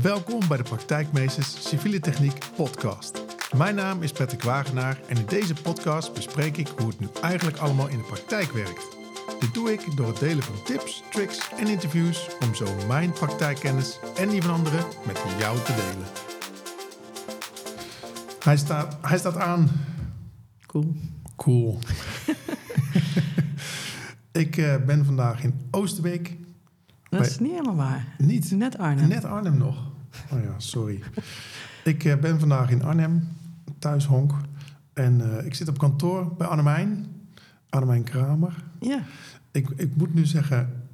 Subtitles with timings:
[0.00, 3.22] Welkom bij de Praktijkmeesters Civiele Techniek podcast.
[3.56, 7.56] Mijn naam is Patrick Wagenaar en in deze podcast bespreek ik hoe het nu eigenlijk
[7.56, 8.96] allemaal in de praktijk werkt.
[9.40, 13.98] Dit doe ik door het delen van tips, tricks en interviews om zo mijn praktijkkennis
[14.16, 16.06] en die van anderen met jou te delen.
[18.44, 19.70] Hij staat, hij staat aan.
[20.66, 20.96] Cool.
[21.36, 21.78] Cool.
[24.32, 26.40] ik uh, ben vandaag in Oosterbeek.
[27.18, 28.14] Dat is niet helemaal waar.
[28.18, 28.50] Niet?
[28.50, 29.08] Net Arnhem.
[29.08, 29.90] Net Arnhem nog.
[30.32, 31.02] Oh ja, sorry.
[31.84, 33.28] ik uh, ben vandaag in Arnhem,
[33.78, 34.32] thuis honk.
[34.92, 37.06] En uh, ik zit op kantoor bij Annemijn.
[37.68, 38.64] Annemijn Kramer.
[38.80, 39.02] Ja.
[39.50, 40.86] Ik, ik moet nu zeggen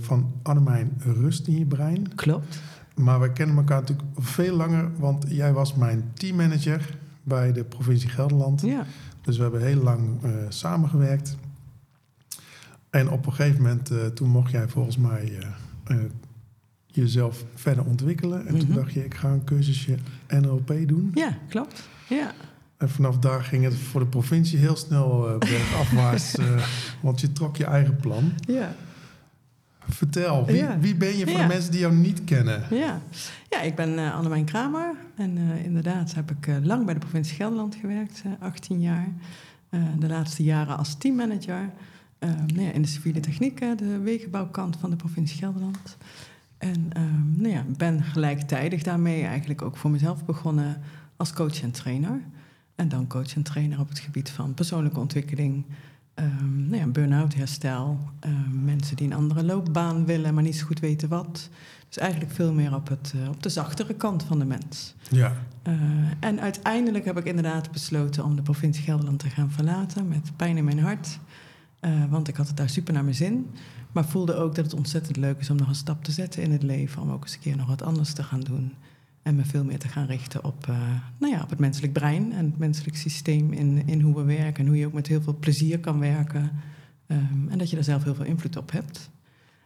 [0.00, 2.14] van Annemijn rust in je brein.
[2.14, 2.60] Klopt.
[2.94, 8.08] Maar we kennen elkaar natuurlijk veel langer, want jij was mijn teammanager bij de provincie
[8.08, 8.60] Gelderland.
[8.60, 8.86] Ja.
[9.20, 11.36] Dus we hebben heel lang uh, samengewerkt.
[12.90, 15.46] En op een gegeven moment, uh, toen mocht jij volgens mij uh,
[16.86, 18.38] jezelf verder ontwikkelen.
[18.38, 18.66] En mm -hmm.
[18.66, 19.96] toen dacht je, ik ga een cursusje
[20.28, 21.10] NLP doen.
[21.14, 21.88] Ja, klopt.
[22.08, 22.32] Ja.
[22.76, 26.36] En vanaf daar ging het voor de provincie heel snel bergafwaarts,
[27.00, 28.32] want je trok je eigen plan.
[28.46, 28.74] Ja.
[29.88, 30.78] Vertel, wie, Ja.
[30.78, 31.42] wie ben je voor Ja.
[31.42, 32.62] de mensen die jou niet kennen?
[32.70, 33.00] Ja,
[33.48, 34.94] ja ik ben uh, Annemijn Kramer.
[35.16, 39.08] En uh, inderdaad heb ik uh, lang bij de provincie Gelderland gewerkt, 18 jaar.
[39.74, 41.70] Eh, de laatste jaren als teammanager.
[42.26, 45.96] Nou ja, in de civiele techniek, de wegenbouwkant van de provincie Gelderland.
[46.58, 46.88] En
[47.36, 50.80] nou ja, ben gelijktijdig daarmee eigenlijk ook voor mezelf begonnen
[51.16, 52.20] als coach en trainer.
[52.74, 55.64] En dan coach en trainer op het gebied van persoonlijke ontwikkeling,
[56.20, 57.98] Um, nou ja, burn-out herstel.
[58.26, 61.48] Um, mensen die een andere loopbaan willen, maar niet zo goed weten wat.
[61.88, 64.94] Dus eigenlijk veel meer op, het, uh, op de zachtere kant van de mens.
[65.10, 65.32] Ja.
[65.68, 65.74] Uh,
[66.20, 70.08] en uiteindelijk heb ik inderdaad besloten om de provincie Gelderland te gaan verlaten.
[70.08, 71.18] Met pijn in mijn hart.
[71.84, 73.46] Uh, want ik had het daar super naar mijn zin.
[73.92, 76.52] Maar voelde ook dat het ontzettend leuk is om nog een stap te zetten in
[76.52, 77.02] het leven.
[77.02, 78.72] Om ook eens een keer nog wat anders te gaan doen.
[79.22, 80.76] En me veel meer te gaan richten op, uh,
[81.18, 84.64] nou ja, op het menselijk brein en het menselijk systeem in, in hoe we werken.
[84.64, 86.50] En hoe je ook met heel veel plezier kan werken.
[87.06, 89.10] Um, en dat je daar zelf heel veel invloed op hebt.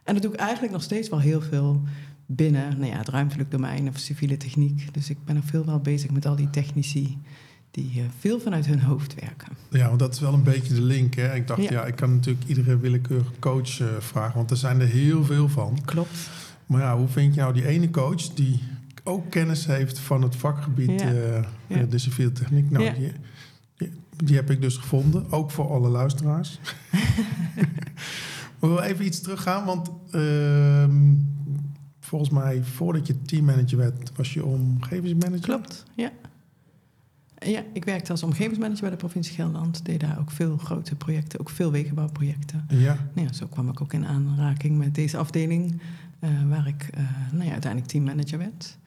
[0.03, 1.81] En dat doe ik eigenlijk nog steeds wel heel veel
[2.25, 4.93] binnen nou ja, het ruimtelijk domein of civiele techniek.
[4.93, 7.17] Dus ik ben nog veel wel bezig met al die technici
[7.71, 9.47] die uh, veel vanuit hun hoofd werken.
[9.69, 11.13] Ja, want dat is wel een beetje de link.
[11.13, 11.35] Hè?
[11.35, 14.81] Ik dacht, ja, ja ik kan natuurlijk iedere willekeurige coach uh, vragen, want er zijn
[14.81, 15.77] er heel veel van.
[15.85, 16.29] Klopt.
[16.65, 18.59] Maar ja, hoe vind je nou die ene coach die
[19.03, 21.11] ook kennis heeft van het vakgebied Ja.
[21.13, 21.83] uh, Ja.
[21.83, 22.69] de civiele techniek.
[22.71, 23.11] Nou, die,
[24.23, 26.59] die heb ik dus gevonden, ook voor alle luisteraars.
[28.59, 31.13] We willen even iets teruggaan, want ehm,
[31.99, 35.41] volgens mij voordat je teammanager werd, was je omgevingsmanager.
[35.41, 36.11] Klopt, ja.
[37.45, 39.85] Ja, ik werkte als omgevingsmanager bij de provincie Gelderland.
[39.85, 42.65] Deed daar ook veel grote projecten, ook veel wegenbouwprojecten.
[42.69, 45.81] Ja, Nou ja, zo kwam ik ook in aanraking met deze afdeling,
[46.19, 48.77] eh, waar ik eh, nou ja, uiteindelijk teammanager werd.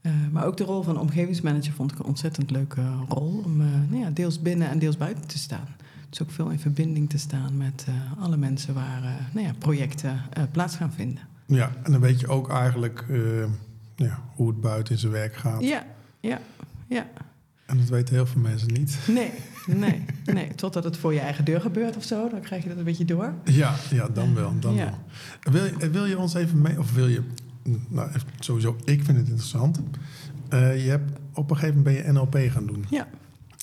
[0.00, 3.42] Eh, maar ook de rol van omgevingsmanager vond ik een ontzettend leuke rol.
[3.44, 5.68] Om nou ja, deels binnen en deels buiten te staan.
[6.08, 7.86] Dus ook veel in verbinding te staan met
[8.18, 10.20] alle mensen waar nou ja, projecten
[10.52, 11.22] plaats gaan vinden.
[11.46, 13.04] ja, en dan weet je ook eigenlijk
[13.96, 15.62] ja, hoe het buiten in zijn werk gaat.
[15.62, 15.86] Ja,
[16.20, 16.40] ja,
[16.86, 17.06] ja.
[17.68, 18.98] En dat weten heel veel mensen niet.
[19.06, 19.30] Nee,
[19.66, 20.54] nee, nee.
[20.54, 23.04] Totdat het voor je eigen deur gebeurt of zo, dan krijg je dat een beetje
[23.04, 23.34] door.
[23.44, 24.52] Ja, ja dan wel.
[24.60, 24.94] Dan Ja.
[25.40, 25.52] wel.
[25.52, 27.22] Wil, je, wil je ons even mee, of wil je,
[27.88, 29.80] nou sowieso, ik vind het interessant.
[30.48, 32.84] Eh, je hebt op een gegeven moment ben je NLP gaan doen.
[32.90, 33.08] Ja,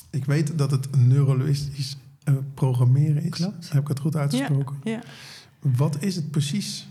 [0.10, 3.30] Ik weet dat het neurologisch eh, programmeren is.
[3.30, 3.72] Klopt.
[3.72, 4.76] Heb ik het goed uitgesproken?
[4.84, 5.00] ja.
[5.60, 6.88] Wat is het precies?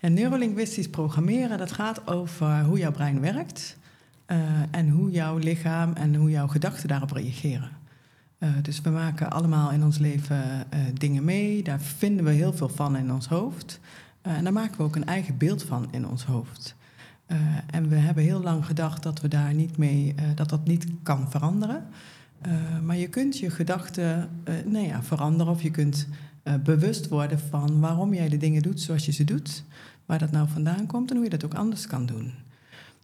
[0.00, 3.76] En neurolinguistisch programmeren, dat gaat over hoe jouw brein werkt
[4.26, 4.38] eh,
[4.70, 7.70] en hoe jouw lichaam en hoe jouw gedachten daarop reageren.
[8.38, 12.52] Eh, dus we maken allemaal in ons leven eh, dingen mee, daar vinden we heel
[12.52, 13.80] veel van in ons hoofd.
[14.22, 16.76] En daar maken we ook een eigen beeld van in ons hoofd.
[17.70, 21.30] En we hebben heel lang gedacht dat we daar niet mee, dat dat niet kan
[21.30, 21.84] veranderen.
[22.82, 24.28] Maar je kunt je gedachten
[24.64, 26.08] nou ja, veranderen of je kunt
[26.62, 29.64] bewust worden van waarom jij de dingen doet zoals je ze doet
[30.06, 32.32] waar dat nou vandaan komt en hoe je dat ook anders kan doen.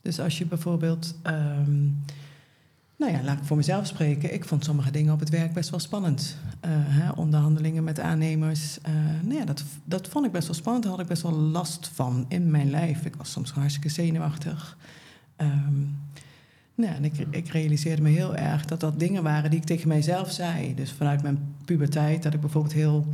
[0.03, 1.81] Dus als je bijvoorbeeld, ehm,
[2.97, 4.35] nou ja, laat ik voor mezelf spreken.
[4.35, 6.37] Ik vond sommige dingen op het werk best wel spannend.
[6.61, 8.81] Eh, hè, onderhandelingen met aannemers.
[8.81, 8.93] eh,
[9.23, 10.85] nou ja, dat, dat vond ik best wel spannend.
[10.85, 13.05] Daar had ik best wel last van in mijn lijf.
[13.05, 14.77] Ik was soms hartstikke zenuwachtig.
[15.37, 15.81] Ehm,
[16.75, 19.89] nou en ik, ik realiseerde me heel erg dat dat dingen waren die ik tegen
[19.89, 20.75] mijzelf zei.
[20.75, 23.07] Dus vanuit mijn puberteit, dat ik bijvoorbeeld heel.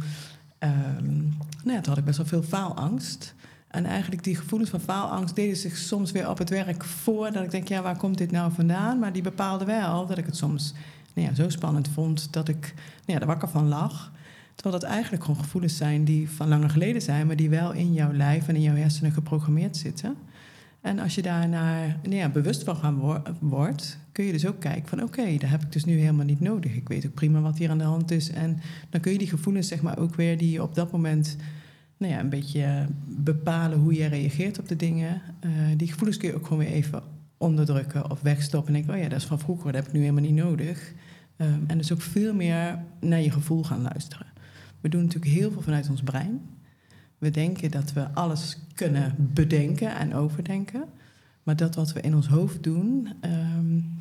[0.59, 1.17] ehm,
[1.65, 3.35] nou ja, toen had ik best wel veel faalangst.
[3.77, 7.33] En eigenlijk die gevoelens van faalangst deden zich soms weer op het werk voor.
[7.33, 8.99] Dat ik denk, ja, waar komt dit nou vandaan?
[8.99, 10.75] Maar die bepaalde wel dat ik het soms
[11.15, 14.13] nou ja, zo spannend vond dat ik nou ja, er wakker van lag.
[14.55, 17.93] Terwijl dat eigenlijk gewoon gevoelens zijn die van langer geleden zijn, maar die wel in
[17.93, 20.15] jouw lijf en in jouw hersenen geprogrammeerd zitten.
[20.81, 24.61] En als je daar naar, nou ja, bewust van gaan wordt, kun je dus ook
[24.61, 26.75] kijken van oké, daar heb ik dus nu helemaal niet nodig.
[26.75, 28.31] Ik weet ook prima wat hier aan de hand is.
[28.31, 31.37] En dan kun je die gevoelens zeg maar ook weer die je op dat moment
[31.97, 35.23] nou ja, een beetje bepalen hoe je reageert op de dingen.
[35.45, 37.03] Uh, die gevoelens kun je ook gewoon weer even
[37.37, 38.75] onderdrukken of wegstoppen.
[38.75, 40.93] En denken, oh ja, dat is van vroeger, dat heb ik nu helemaal niet nodig.
[41.37, 44.27] Um, en dus ook veel meer naar je gevoel gaan luisteren.
[44.81, 46.41] We doen natuurlijk heel veel vanuit ons brein.
[47.19, 50.85] We denken dat we alles kunnen bedenken en overdenken.
[51.43, 53.97] Maar dat wat we in ons hoofd doen, um,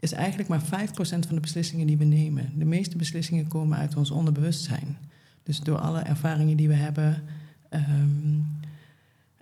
[0.00, 2.52] is eigenlijk maar 5% van de beslissingen die we nemen.
[2.58, 4.96] De meeste beslissingen komen uit ons onderbewustzijn.
[5.44, 7.22] Dus door alle ervaringen die we hebben
[7.70, 8.46] um,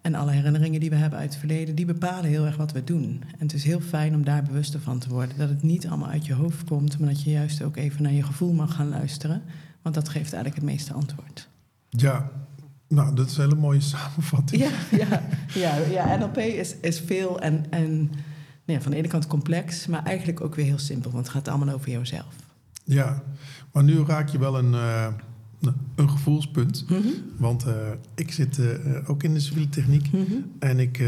[0.02, 2.84] en alle herinneringen die we hebben uit het verleden, die bepalen heel erg wat we
[2.84, 3.22] doen.
[3.30, 5.38] En het is heel fijn om daar bewuster van te worden.
[5.38, 8.12] Dat het niet allemaal uit je hoofd komt, maar dat je juist ook even naar
[8.12, 9.42] je gevoel mag gaan luisteren.
[9.82, 11.48] Want dat geeft eigenlijk het meeste antwoord.
[11.88, 12.30] Ja,
[12.88, 14.62] nou, dat is een hele mooie samenvatting.
[14.62, 15.22] Ja, ja,
[15.54, 17.96] ja, ja NLP is, is veel en, en
[18.64, 21.34] nou ja, van de ene kant complex, maar eigenlijk ook weer heel simpel, want het
[21.34, 22.34] gaat allemaal over jouzelf.
[22.84, 23.22] Ja,
[23.72, 25.06] maar nu raak je wel een, uh,
[25.94, 26.84] een gevoelspunt.
[26.88, 27.14] Mm -hmm.
[27.36, 27.72] Want uh,
[28.14, 28.68] ik zit uh,
[29.06, 30.12] ook in de civiele techniek.
[30.12, 30.52] Mm -hmm.
[30.58, 31.02] En ik,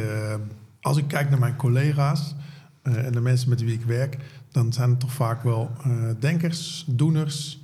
[0.81, 2.35] als ik kijk naar mijn collega's
[2.83, 4.17] en de mensen met wie ik werk,
[4.51, 5.71] dan zijn het toch vaak wel
[6.19, 7.63] denkers, doeners,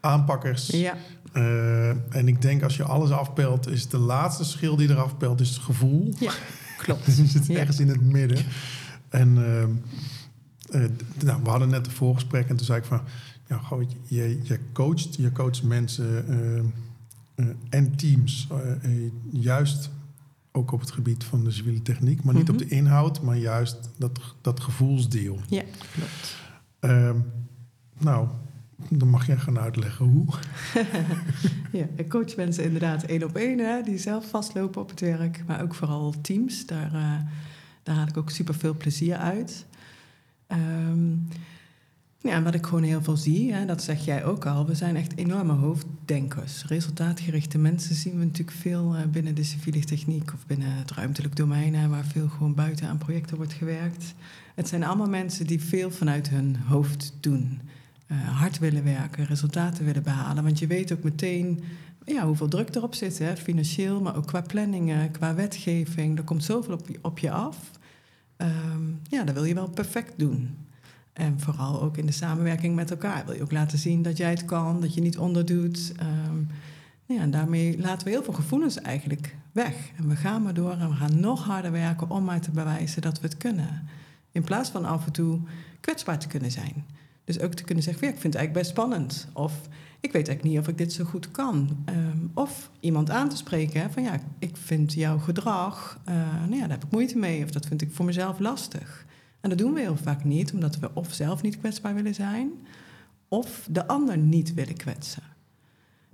[0.00, 0.66] aanpakkers.
[0.66, 0.94] Ja.
[2.10, 5.48] En ik denk als je alles afpelt, is de laatste schil die eraf pelt, is
[5.48, 6.14] het gevoel.
[6.18, 6.32] Ja,
[6.78, 7.04] klopt.
[7.06, 8.44] dus je zit ergens in het midden.
[9.08, 9.28] En
[10.70, 10.84] uh,
[11.24, 13.00] nou, we hadden net een voorgesprek en toen zei ik van,
[13.48, 16.24] ja, gewoon, je, je coacht, je coacht mensen
[17.68, 18.48] en teams,
[19.30, 19.90] juist
[20.56, 22.62] ook op het gebied van de civiele techniek, maar niet mm -hmm.
[22.62, 25.38] op de inhoud, maar juist dat, dat gevoelsdeel.
[25.48, 25.62] Ja,
[25.92, 26.36] klopt.
[26.80, 27.16] Ehm,
[27.98, 28.28] nou,
[28.88, 30.26] dan mag jij gaan uitleggen hoe.
[31.80, 35.42] ja, ik coach mensen inderdaad één op één, hè, die zelf vastlopen op het werk.
[35.46, 36.66] Maar ook vooral teams.
[36.66, 37.20] Daar, uh,
[37.82, 39.66] daar haal ik ook super veel plezier uit.
[40.48, 41.28] Um,
[42.18, 44.96] ja, wat ik gewoon heel veel zie, hè, dat zeg jij ook al, we zijn
[44.96, 46.64] echt enorme hoofddenkers.
[46.64, 51.36] Resultaatgerichte mensen zien we natuurlijk veel uh, binnen de civiele techniek of binnen het ruimtelijk
[51.36, 54.14] domein, hè, waar veel gewoon buiten aan projecten wordt gewerkt.
[54.54, 57.60] Het zijn allemaal mensen die veel vanuit hun hoofd doen
[58.06, 60.44] uh, hard willen werken, resultaten willen behalen.
[60.44, 61.64] Want je weet ook meteen
[62.04, 63.36] ja, hoeveel druk erop zit, hè?
[63.36, 66.18] financieel, maar ook qua planningen, qua wetgeving.
[66.18, 67.70] Er komt zoveel op je, op je af.
[68.36, 70.56] Um, ja, dat wil je wel perfect doen.
[71.16, 73.24] En vooral ook in de samenwerking met elkaar.
[73.26, 75.92] Wil je ook laten zien dat jij het kan, dat je niet onderdoet.
[76.30, 76.48] Um,
[77.04, 79.74] ja, en daarmee laten we heel veel gevoelens eigenlijk weg.
[79.96, 83.02] En we gaan maar door en we gaan nog harder werken om maar te bewijzen
[83.02, 83.88] dat we het kunnen.
[84.32, 85.40] In plaats van af en toe
[85.80, 86.84] kwetsbaar te kunnen zijn.
[87.24, 89.28] Dus ook te kunnen zeggen, ik vind het eigenlijk best spannend.
[89.32, 89.52] Of
[90.00, 91.84] ik weet eigenlijk niet of ik dit zo goed kan.
[91.88, 96.60] Um, of iemand aan te spreken van ja, ik vind jouw gedrag, uh, nou ja,
[96.60, 97.44] daar heb ik moeite mee.
[97.44, 99.05] Of dat vind ik voor mezelf lastig.
[99.46, 102.50] En dat doen we heel vaak niet, omdat we of zelf niet kwetsbaar willen zijn,
[103.28, 105.22] of de ander niet willen kwetsen.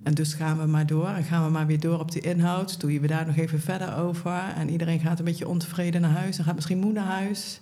[0.02, 2.80] En dus gaan we maar door en gaan we maar weer door op de inhoud.
[2.80, 4.38] Doe je we daar nog even verder over.
[4.56, 7.60] En iedereen gaat een beetje ontevreden naar huis en gaat misschien moe naar huis.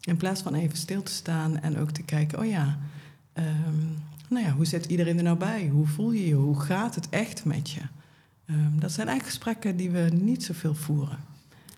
[0.00, 2.78] In plaats van even stil te staan en ook te kijken, oh ja,
[3.34, 3.98] um,
[4.28, 5.68] nou ja, hoe zit iedereen er nou bij?
[5.68, 6.34] Hoe voel je je?
[6.34, 7.80] Hoe gaat het echt met je?
[8.46, 11.18] Um, dat zijn eigenlijk gesprekken die we niet zoveel voeren.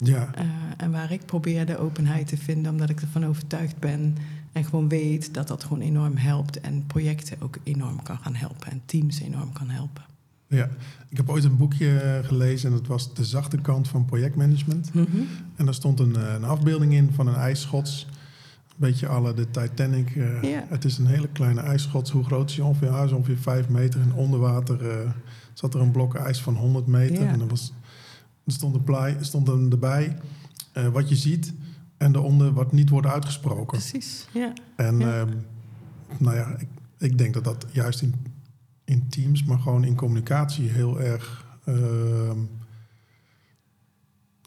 [0.06, 0.28] Ja.
[0.38, 0.44] Uh,
[0.76, 4.16] en waar ik probeer de openheid te vinden, omdat ik ervan overtuigd ben
[4.52, 8.70] en gewoon weet dat dat gewoon enorm helpt en projecten ook enorm kan gaan helpen
[8.70, 10.02] en teams enorm kan helpen.
[10.46, 10.68] Ja,
[11.08, 14.94] ik heb ooit een boekje gelezen en dat was De Zachte Kant van Projectmanagement.
[14.94, 15.26] Mm -hmm.
[15.56, 18.06] En daar stond een, een afbeelding in van een ijsschots
[18.76, 20.14] beetje alle de Titanic.
[20.14, 20.64] Uh, ja.
[20.68, 22.10] Het is een hele kleine ijsschots.
[22.10, 23.08] Hoe groot is hij ongeveer?
[23.08, 24.00] Zo ongeveer 5 meter.
[24.00, 25.10] En onder water uh,
[25.52, 27.26] zat er een blok ijs van 100 meter.
[27.26, 27.72] En er, was,
[28.44, 30.16] er stond, een plei, stond er erbij
[30.74, 31.52] uh, wat je ziet
[31.96, 33.78] en eronder wat niet wordt uitgesproken.
[33.78, 34.52] Precies, ja.
[34.76, 35.26] En ja.
[36.18, 38.14] nou ja, ik, ik, denk dat dat juist in,
[38.84, 42.38] in teams, maar gewoon in communicatie heel erg ehm,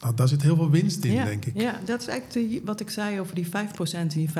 [0.00, 1.60] nou, daar zit heel veel winst in, ja, denk ik.
[1.60, 3.50] Ja, dat is eigenlijk de, wat ik zei over die 5%
[3.92, 4.32] en die 95%.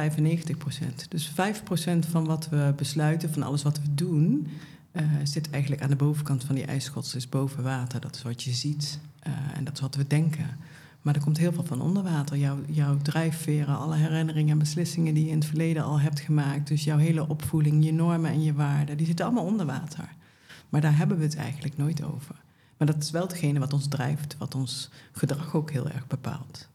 [1.09, 4.47] Dus 5% van wat we besluiten, van alles wat we doen,
[4.93, 8.01] uh, zit eigenlijk aan de bovenkant van die ijsschots, dus boven water.
[8.01, 10.47] Dat is wat je ziet uh, en dat is wat we denken.
[11.03, 12.37] Maar er komt heel veel van onder water.
[12.37, 16.69] Jouw, jouw drijfveren, alle herinneringen en beslissingen die je in het verleden al hebt gemaakt.
[16.69, 20.09] Dus jouw hele opvoeding, je normen en je waarden, die zitten allemaal onder water.
[20.69, 22.35] Maar daar hebben we het eigenlijk nooit over.
[22.77, 26.69] Maar dat is wel hetgene wat ons drijft, wat ons gedrag ook heel erg bepaalt.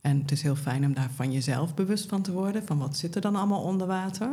[0.00, 2.96] En het is heel fijn om daar van jezelf bewust van te worden, van wat
[2.96, 4.28] zit er dan allemaal onder water.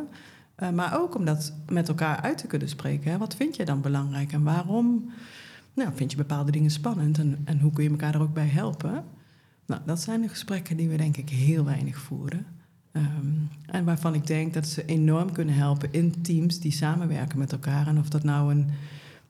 [0.61, 3.11] Uh, maar ook om dat met elkaar uit te kunnen spreken.
[3.11, 3.17] Hè?
[3.17, 5.11] Wat vind je dan belangrijk en waarom
[5.73, 8.47] nou, vind je bepaalde dingen spannend en, en hoe kun je elkaar er ook bij
[8.47, 9.03] helpen?
[9.65, 12.45] Nou, dat zijn de gesprekken die we denk ik heel weinig voeren.
[12.91, 13.27] Ehm,
[13.65, 17.87] en waarvan ik denk dat ze enorm kunnen helpen in teams die samenwerken met elkaar.
[17.87, 18.69] En of dat nou een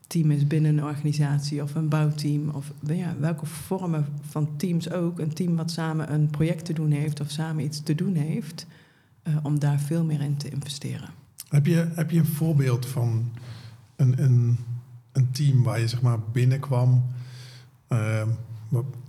[0.07, 5.19] team is binnen een organisatie of een bouwteam of ja, welke vormen van teams ook.
[5.19, 8.65] Een team wat samen een project te doen heeft of samen iets te doen heeft,
[9.23, 11.20] uh, om daar veel meer in te investeren.
[11.51, 13.31] Heb je, heb je een voorbeeld van
[13.95, 14.57] een, een,
[15.11, 17.03] een team waar je zeg maar binnenkwam?
[17.89, 18.23] Uh,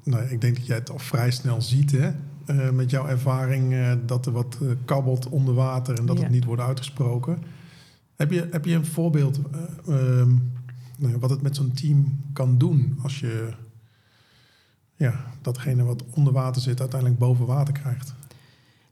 [0.04, 2.10] nou, ik denk dat jij het al vrij snel ziet, hè?
[2.46, 6.22] Uh, met jouw ervaring uh, dat er wat kabbelt onder water en dat ja.
[6.22, 7.42] het niet wordt uitgesproken.
[8.16, 9.40] Heb je, heb je een voorbeeld
[9.86, 10.34] ehm,
[10.98, 13.48] nou, wat het met zo'n team kan doen als je
[14.96, 18.14] ja, datgene wat onder water zit uiteindelijk boven water krijgt?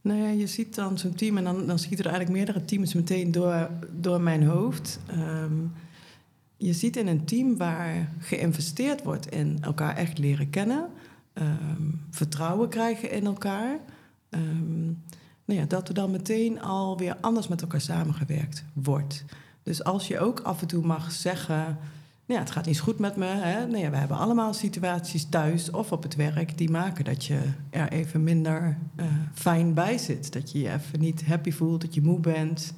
[0.02, 2.94] Nou ja, je ziet dan zo'n team en dan, dan schieten er eigenlijk meerdere teams
[2.94, 4.98] meteen door, door mijn hoofd.
[5.18, 5.72] Um,
[6.56, 10.88] je ziet in een team waar geïnvesteerd wordt in elkaar echt leren kennen,
[11.34, 13.78] um, vertrouwen krijgen in elkaar,
[14.30, 15.02] um,
[15.44, 19.24] nou ja, dat er dan meteen alweer anders met elkaar samengewerkt wordt.
[19.62, 21.78] Dus als je ook af en toe mag zeggen,
[22.34, 23.26] ja, het gaat niet goed met me.
[23.26, 23.66] Hè?
[23.66, 27.92] Nee, we hebben allemaal situaties thuis of op het werk die maken dat je er
[27.92, 30.32] even minder uh, fijn bij zit.
[30.32, 32.74] Dat je je even niet happy voelt, dat je moe bent,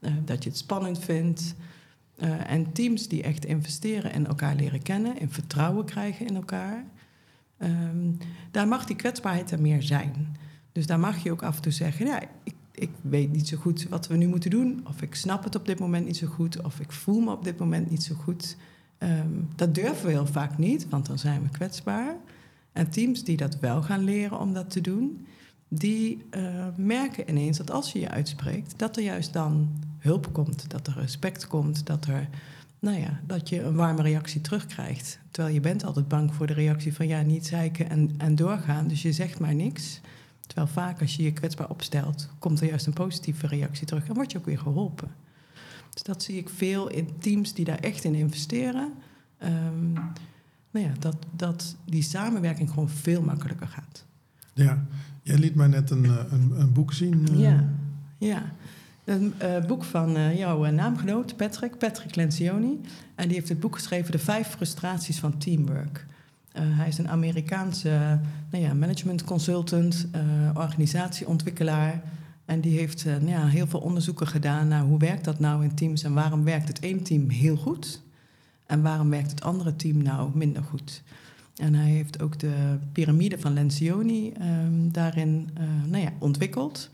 [0.00, 1.54] uh, dat je het spannend vindt.
[2.18, 6.84] Uh, en teams die echt investeren in elkaar leren kennen, in vertrouwen krijgen in elkaar,
[7.58, 8.18] um,
[8.50, 10.36] daar mag die kwetsbaarheid er meer zijn.
[10.72, 13.56] Dus daar mag je ook af en toe zeggen, ja, ik, ik weet niet zo
[13.56, 16.26] goed wat we nu moeten doen, of ik snap het op dit moment niet zo
[16.26, 18.56] goed, of ik voel me op dit moment niet zo goed.
[19.04, 22.16] Um, dat durven we heel vaak niet, want dan zijn we kwetsbaar.
[22.72, 25.26] En teams die dat wel gaan leren om dat te doen,
[25.68, 29.68] die uh, merken ineens dat als je je uitspreekt, dat er juist dan
[29.98, 32.28] hulp komt, dat er respect komt, dat, er,
[32.78, 35.18] nou ja, dat je een warme reactie terugkrijgt.
[35.30, 38.88] Terwijl je bent altijd bang voor de reactie van ja, niet zeiken en, en doorgaan,
[38.88, 40.00] dus je zegt maar niks.
[40.46, 44.14] Terwijl vaak als je je kwetsbaar opstelt, komt er juist een positieve reactie terug en
[44.14, 45.10] word je ook weer geholpen.
[45.94, 48.92] Dus dat zie ik veel in teams die daar echt in investeren.
[49.44, 49.92] Um,
[50.70, 54.04] nou ja, dat, dat die samenwerking gewoon veel makkelijker gaat.
[54.52, 54.86] Ja,
[55.22, 57.28] jij liet mij net een, een, een boek zien.
[57.32, 57.40] Uh...
[57.40, 57.64] Ja,
[58.18, 58.52] ja.
[59.04, 62.80] Een uh, boek van uh, jouw naamgenoot Patrick, Patrick Lencioni.
[63.14, 66.06] En die heeft het boek geschreven De Vijf Frustraties van Teamwork.
[66.52, 68.20] Hij is een Amerikaanse
[68.50, 70.06] nou ja, management consultant,
[70.54, 72.02] organisatieontwikkelaar.
[72.44, 75.74] En die heeft nou ja, heel veel onderzoeken gedaan naar hoe werkt dat nou in
[75.74, 78.02] teams en waarom werkt het ene team heel goed
[78.66, 81.02] en waarom werkt het andere team nou minder goed.
[81.56, 85.48] En hij heeft ook de piramide van Lencioni um, daarin
[85.86, 86.90] nou ja, ontwikkeld.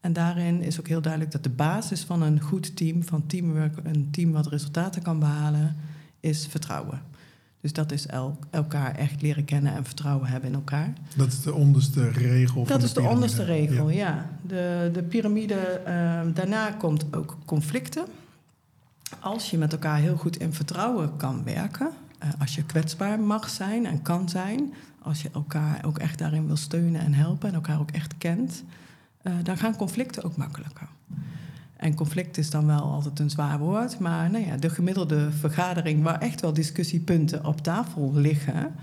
[0.00, 3.78] En daarin is ook heel duidelijk dat de basis van een goed team, van teamwork,
[3.82, 5.76] een team wat resultaten kan behalen,
[6.20, 7.02] is vertrouwen.
[7.64, 10.92] Dus dat is el elkaar echt leren kennen en vertrouwen hebben in elkaar.
[11.16, 12.64] Dat is de onderste regel.
[12.64, 13.96] Dat de is de onderste regel, ja.
[13.96, 14.30] ja.
[14.42, 18.04] De, de piramide, uh, daarna komt ook conflicten.
[19.20, 21.90] Als je met elkaar heel goed in vertrouwen kan werken,
[22.22, 26.46] uh, als je kwetsbaar mag zijn en kan zijn, als je elkaar ook echt daarin
[26.46, 28.64] wil steunen en helpen en elkaar ook echt kent,
[29.22, 30.88] uh, dan gaan conflicten ook makkelijker.
[31.84, 36.02] En conflict is dan wel altijd een zwaar woord, maar nou ja, de gemiddelde vergadering
[36.02, 38.74] waar echt wel discussiepunten op tafel liggen,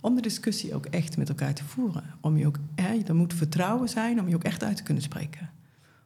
[0.00, 2.02] om de discussie ook echt met elkaar te voeren.
[2.20, 5.02] Om je ook, hè, er moet vertrouwen zijn om je ook echt uit te kunnen
[5.02, 5.50] spreken.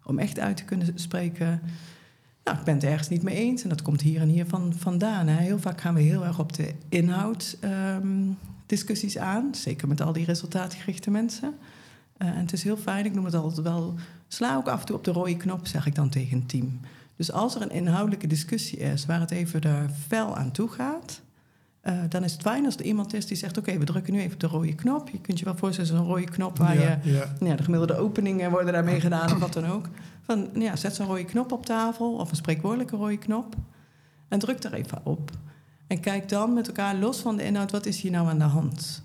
[0.05, 1.61] Om echt uit te kunnen spreken,
[2.45, 4.73] nou, ik ben het ergens niet mee eens en dat komt hier en hier van,
[4.77, 5.27] vandaan.
[5.27, 5.43] Hè.
[5.43, 10.13] Heel vaak gaan we heel erg op de inhoud um, discussies aan, zeker met al
[10.13, 11.55] die resultaatgerichte mensen.
[12.19, 13.95] Uh, en het is heel fijn, ik noem het altijd wel,
[14.35, 16.81] sla ook af en toe op de rode knop, zeg ik dan tegen een team.
[17.17, 21.21] Dus als er een inhoudelijke discussie is waar het even er fel aan toe gaat,
[21.85, 24.13] uh, dan is het fijn als er iemand is die zegt: Oké, okay, we drukken
[24.13, 25.09] nu even op de rode knop.
[25.09, 27.13] Je kunt je wel voorstellen, zo'n rode knop waar ja, je.
[27.13, 27.35] Ja.
[27.41, 29.89] Ja, de gemiddelde openingen worden daarmee gedaan of wat dan ook.
[30.23, 33.55] Van ja, zet zo'n rode knop op tafel of een spreekwoordelijke rode knop.
[34.29, 35.31] En druk daar even op.
[35.87, 38.45] En kijk dan met elkaar los van de inhoud: wat is hier nou aan de
[38.45, 39.03] hand?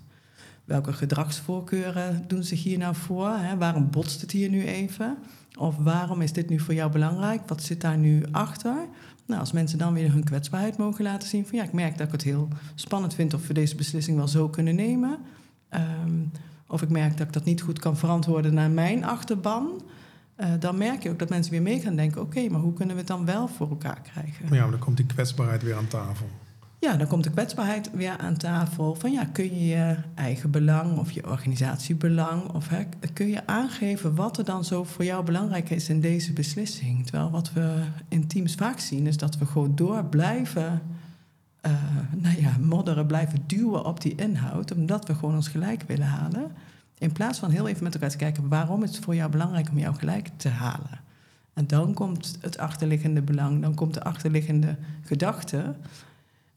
[0.70, 3.28] Welke gedragsvoorkeuren doen zich hier nou voor?
[3.28, 3.56] Hè?
[3.56, 5.16] Waarom botst het hier nu even?
[5.58, 7.40] Of waarom is dit nu voor jou belangrijk?
[7.46, 8.86] Wat zit daar nu achter?
[9.26, 12.06] Nou, als mensen dan weer hun kwetsbaarheid mogen laten zien van ja, ik merk dat
[12.06, 15.18] ik het heel spannend vind of we deze beslissing wel zo kunnen nemen.
[15.70, 16.30] Um,
[16.66, 19.82] of ik merk dat ik dat niet goed kan verantwoorden naar mijn achterban.
[20.36, 22.94] Uh, dan merk je ook dat mensen weer mee gaan denken: oké, maar hoe kunnen
[22.94, 24.54] we het dan wel voor elkaar krijgen?
[24.54, 26.28] Ja, maar dan komt die kwetsbaarheid weer aan tafel.
[26.80, 28.94] Ja, dan komt de kwetsbaarheid weer aan tafel.
[28.94, 32.48] Van ja, kun je je eigen belang of je organisatiebelang...
[32.48, 36.32] of hè, kun je aangeven wat er dan zo voor jou belangrijk is in deze
[36.32, 37.06] beslissing.
[37.06, 40.82] Terwijl wat we in teams vaak zien is dat we gewoon door blijven...
[41.66, 41.72] Uh,
[42.16, 44.72] nou ja, modderen, blijven duwen op die inhoud...
[44.72, 46.52] omdat we gewoon ons gelijk willen halen.
[46.98, 49.70] In plaats van heel even met elkaar te kijken waarom is het voor jou belangrijk
[49.70, 51.00] om jou gelijk te halen.
[51.54, 55.74] En dan komt het achterliggende belang, dan komt de achterliggende gedachte.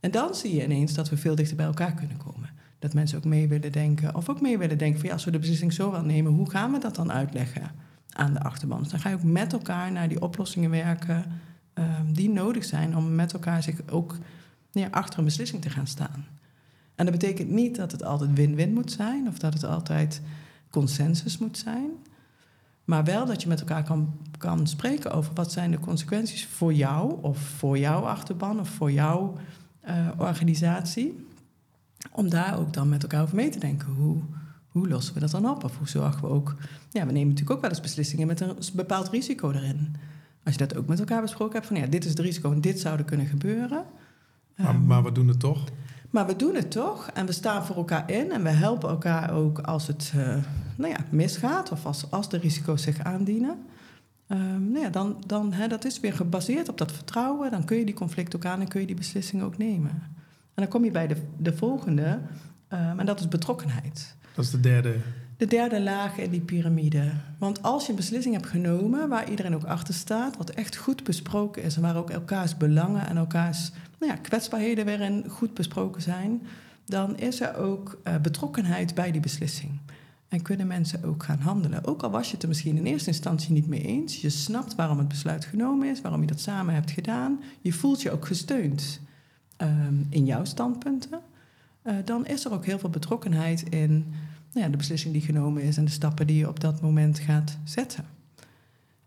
[0.03, 2.49] En dan zie je ineens dat we veel dichter bij elkaar kunnen komen.
[2.79, 5.31] Dat mensen ook mee willen denken, of ook mee willen denken van ja, als we
[5.31, 7.71] de beslissing zo wel nemen, hoe gaan we dat dan uitleggen
[8.09, 8.85] aan de achterban?
[8.89, 11.25] Dan ga je ook met elkaar naar die oplossingen werken
[11.73, 14.17] um, die nodig zijn om met elkaar zich ook
[14.71, 16.25] ja, achter een beslissing te gaan staan.
[16.95, 20.21] En dat betekent niet dat het altijd win-win moet zijn of dat het altijd
[20.69, 21.89] consensus moet zijn.
[22.83, 26.73] Maar wel dat je met elkaar kan, kan spreken over wat zijn de consequenties voor
[26.73, 29.37] jou of voor jouw achterban of voor jouw
[29.87, 31.27] uh, organisatie.
[32.11, 33.93] Om daar ook dan met elkaar over mee te denken.
[33.93, 34.21] Hoe,
[34.67, 35.63] hoe lossen we dat dan op?
[35.63, 36.55] Of hoe zorgen we ook...
[36.89, 39.95] Ja, we nemen natuurlijk ook wel eens beslissingen met een bepaald risico erin.
[40.43, 42.61] Als je dat ook met elkaar besproken hebt, van ja, dit is het risico en
[42.61, 43.85] dit zou er kunnen gebeuren.
[44.55, 45.63] Maar, um, maar we doen het toch?
[46.09, 49.31] Maar we doen het toch en we staan voor elkaar in en we helpen elkaar
[49.31, 50.37] ook als het uh,
[50.75, 53.65] nou ja, misgaat of als, als de risico's zich aandienen.
[54.27, 57.51] Um, nou ja, dan, dan hè, dat is weer gebaseerd op dat vertrouwen.
[57.51, 59.91] Dan kun je die conflict ook aan en kun je die beslissingen ook nemen.
[60.53, 62.19] En dan kom je bij de, de volgende,
[62.69, 64.15] um, en dat is betrokkenheid.
[64.35, 64.95] Dat is de derde.
[65.37, 67.11] De derde laag in die piramide.
[67.37, 71.03] Want als je een beslissing hebt genomen waar iedereen ook achter staat, wat echt goed
[71.03, 75.53] besproken is en waar ook elkaars belangen en elkaars nou ja, kwetsbaarheden weer in goed
[75.53, 76.41] besproken zijn,
[76.85, 79.79] dan is er ook uh, betrokkenheid bij die beslissing.
[80.33, 81.85] En kunnen mensen ook gaan handelen.
[81.85, 84.21] Ook al was je het er misschien in eerste instantie niet mee eens.
[84.21, 87.39] Je snapt waarom het besluit genomen is, waarom je dat samen hebt gedaan.
[87.61, 88.99] Je voelt je ook gesteund
[89.57, 91.21] um, in jouw standpunten.
[91.83, 93.91] Uh, dan is er ook heel veel betrokkenheid in
[94.51, 97.19] nou ja, de beslissing die genomen is en de stappen die je op dat moment
[97.19, 98.05] gaat zetten.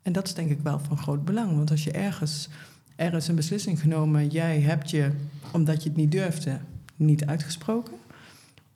[0.03, 1.57] En dat is denk ik wel van groot belang.
[1.57, 2.49] Want als je ergens,
[2.97, 5.11] ergens een beslissing genomen, jij hebt je,
[5.53, 6.59] omdat je het niet durfde,
[6.97, 7.95] niet uitgesproken.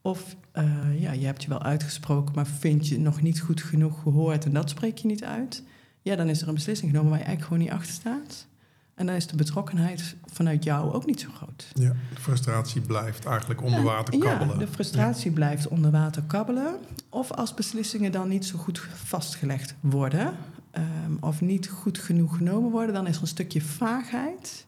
[0.02, 4.02] Of uh, ja, je hebt je wel uitgesproken, maar vind je nog niet goed genoeg
[4.02, 5.62] gehoord en dat spreek je niet uit.
[6.02, 8.47] Ja, dan is er een beslissing genomen waar je eigenlijk gewoon niet achter staat.
[8.95, 11.68] En dan is de betrokkenheid vanuit jou ook niet zo groot.
[11.75, 14.59] Ja, de frustratie blijft eigenlijk onder water kabbelen.
[14.59, 16.75] Ja, de frustratie blijft onder water kabbelen.
[17.09, 20.35] Of als beslissingen dan niet zo goed vastgelegd worden,
[20.72, 24.66] um, of niet goed genoeg genomen worden, dan is er een stukje vaagheid.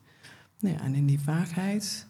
[0.61, 2.07] Nou ja, en in die vaagheid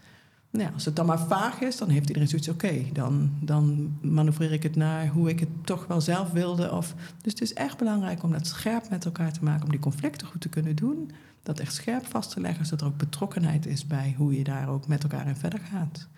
[0.53, 2.85] nou als het dan maar vaag is, dan heeft iedereen zoiets oké.
[2.93, 6.73] dan, dan manoeuvreer ik het naar hoe ik het toch wel zelf wilde.
[6.73, 9.81] Of, dus het is echt belangrijk om dat scherp met elkaar te maken, om die
[9.81, 11.11] conflicten goed te kunnen doen.
[11.43, 14.69] Dat echt scherp vast te leggen, zodat er ook betrokkenheid is bij hoe je daar
[14.69, 16.09] ook met elkaar in verder gaat.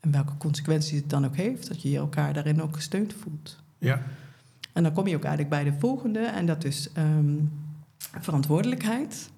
[0.00, 3.62] En welke consequenties het dan ook heeft, dat je elkaar daarin ook gesteund voelt.
[3.78, 4.02] Ja.
[4.72, 7.50] En dan kom je ook eigenlijk bij de volgende, en dat is um,
[7.98, 9.30] verantwoordelijkheid.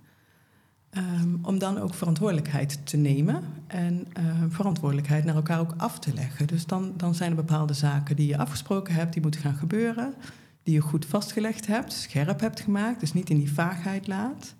[0.96, 6.14] Um, om dan ook verantwoordelijkheid te nemen en uh, verantwoordelijkheid naar elkaar ook af te
[6.14, 6.46] leggen.
[6.46, 10.14] Dus dan, dan zijn er bepaalde zaken die je afgesproken hebt, die moeten gaan gebeuren,
[10.62, 14.54] die je goed vastgelegd hebt, scherp hebt gemaakt, dus niet in die vaagheid laat,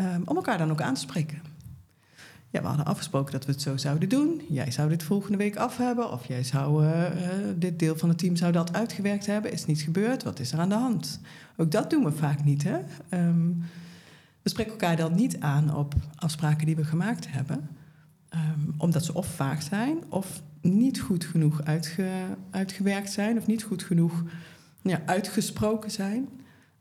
[0.00, 1.42] um, om elkaar dan ook aan te spreken.
[2.50, 4.42] Ja, we hadden afgesproken dat we het zo zouden doen.
[4.48, 7.08] Jij zou dit volgende week af hebben, of jij zou, uh, uh,
[7.56, 9.52] dit deel van het team zou dat uitgewerkt hebben.
[9.52, 11.20] Is niet gebeurd, wat is er aan de hand?
[11.56, 12.78] Ook dat doen we vaak niet, hè?
[13.28, 13.62] Um,
[14.44, 17.68] we spreken elkaar dan niet aan op afspraken die we gemaakt hebben,
[18.34, 22.08] um, omdat ze of vaag zijn of niet goed genoeg uitge,
[22.50, 24.22] uitgewerkt zijn of niet goed genoeg
[24.82, 26.28] ja, uitgesproken zijn.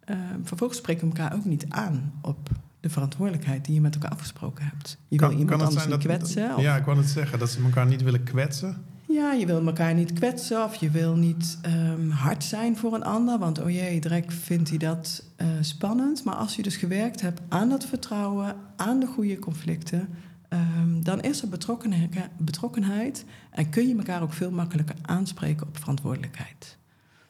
[0.09, 2.49] Um, vervolgens spreken we elkaar ook niet aan op
[2.79, 4.97] de verantwoordelijkheid die je met elkaar afgesproken hebt.
[5.07, 6.61] Je kan, wil iemand anders niet kwetsen.
[6.61, 8.85] Ja, ik wou het zeggen, dat ze elkaar niet willen kwetsen.
[9.13, 13.03] Ja, je wil elkaar niet kwetsen of je wil niet um, hard zijn voor een
[13.03, 13.39] ander.
[13.39, 16.23] Want oh jee, direct vindt hij dat uh, spannend.
[16.23, 20.09] Maar als je dus gewerkt hebt aan dat vertrouwen, aan de goede conflicten...
[20.49, 21.49] Um, dan is er
[22.37, 26.77] betrokkenheid en kun je elkaar ook veel makkelijker aanspreken op verantwoordelijkheid.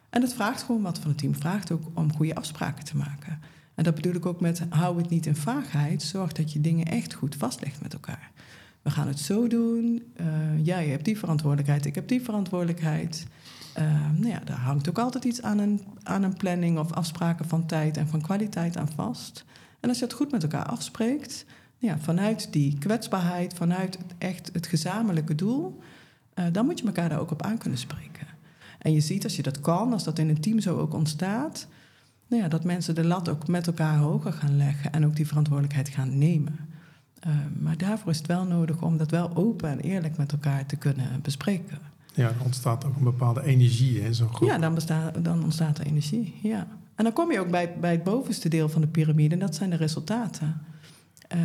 [0.09, 1.35] En dat vraagt gewoon wat van het team.
[1.35, 3.39] vraagt ook om goede afspraken te maken.
[3.75, 6.03] En dat bedoel ik ook met hou het niet in vaagheid.
[6.03, 8.31] Zorg dat je dingen echt goed vastlegt met elkaar
[8.83, 10.03] we gaan het zo doen.
[10.21, 13.27] Uh, jij hebt die verantwoordelijkheid, ik heb die verantwoordelijkheid.
[13.77, 17.47] Uh, nou ja, daar hangt ook altijd iets aan een, aan een planning of afspraken
[17.47, 19.45] van tijd en van kwaliteit aan vast.
[19.79, 21.45] En als je het goed met elkaar afspreekt,
[21.79, 25.79] nou ja, vanuit die kwetsbaarheid, vanuit het, echt het gezamenlijke doel,
[26.35, 28.27] uh, dan moet je elkaar daar ook op aan kunnen spreken.
[28.79, 31.67] En je ziet als je dat kan, als dat in een team zo ook ontstaat,
[32.27, 35.27] nou ja, dat mensen de lat ook met elkaar hoger gaan leggen en ook die
[35.27, 36.72] verantwoordelijkheid gaan nemen.
[37.27, 40.65] Uh, maar daarvoor is het wel nodig om dat wel open en eerlijk met elkaar
[40.65, 41.77] te kunnen bespreken.
[42.13, 44.49] Ja, er ontstaat ook een bepaalde energie in zo'n groep.
[44.49, 46.67] Ja, dan, bestaat, dan ontstaat er energie, ja.
[46.95, 49.55] En dan kom je ook bij, bij het bovenste deel van de piramide, en dat
[49.55, 50.61] zijn de resultaten.
[51.27, 51.39] eh,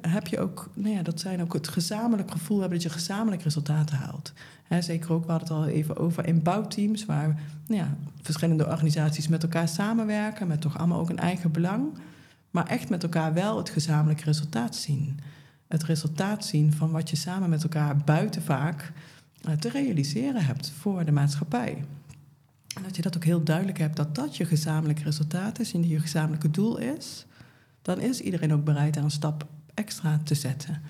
[0.00, 3.42] heb je ook, nou ja, dat zijn ook het gezamenlijk gevoel hebben dat je gezamenlijk
[3.42, 4.32] resultaten haalt.
[4.62, 8.66] Hè, zeker ook, we hadden het al even over in bouwteams, waar nou ja, verschillende
[8.66, 11.86] organisaties met elkaar samenwerken, met toch allemaal ook een eigen belang,
[12.50, 15.20] maar echt met elkaar wel het gezamenlijke resultaat zien.
[15.68, 18.92] Het resultaat zien van wat je samen met elkaar buiten vaak
[19.42, 21.84] eh, te realiseren hebt voor de maatschappij.
[22.76, 25.88] En dat je dat ook heel duidelijk hebt, dat dat je gezamenlijke resultaat is en
[25.88, 27.26] je gezamenlijke doel is,
[27.82, 30.82] dan is iedereen ook bereid daar een stap extra te zetten.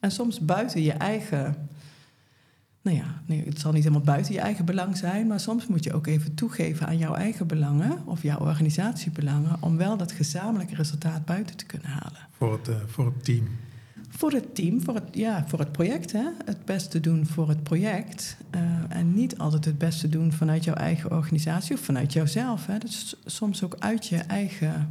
[0.00, 1.68] En soms buiten je eigen,
[2.84, 5.84] nou ja, nee, het zal niet helemaal buiten je eigen belang zijn, maar soms moet
[5.84, 10.74] je ook even toegeven aan jouw eigen belangen of jouw organisatiebelangen om wel dat gezamenlijke
[10.74, 12.18] resultaat buiten te kunnen halen.
[12.30, 13.48] Voor het, uh, voor het team.
[14.08, 16.12] Voor het team, voor het, ja, voor het project.
[16.12, 16.24] Hè?
[16.44, 18.36] Het beste doen voor het project.
[18.54, 22.66] Uh, en niet altijd het beste doen vanuit jouw eigen organisatie of vanuit jouzelf.
[22.66, 22.78] Hè?
[22.78, 24.90] Dus soms ook uit je eigen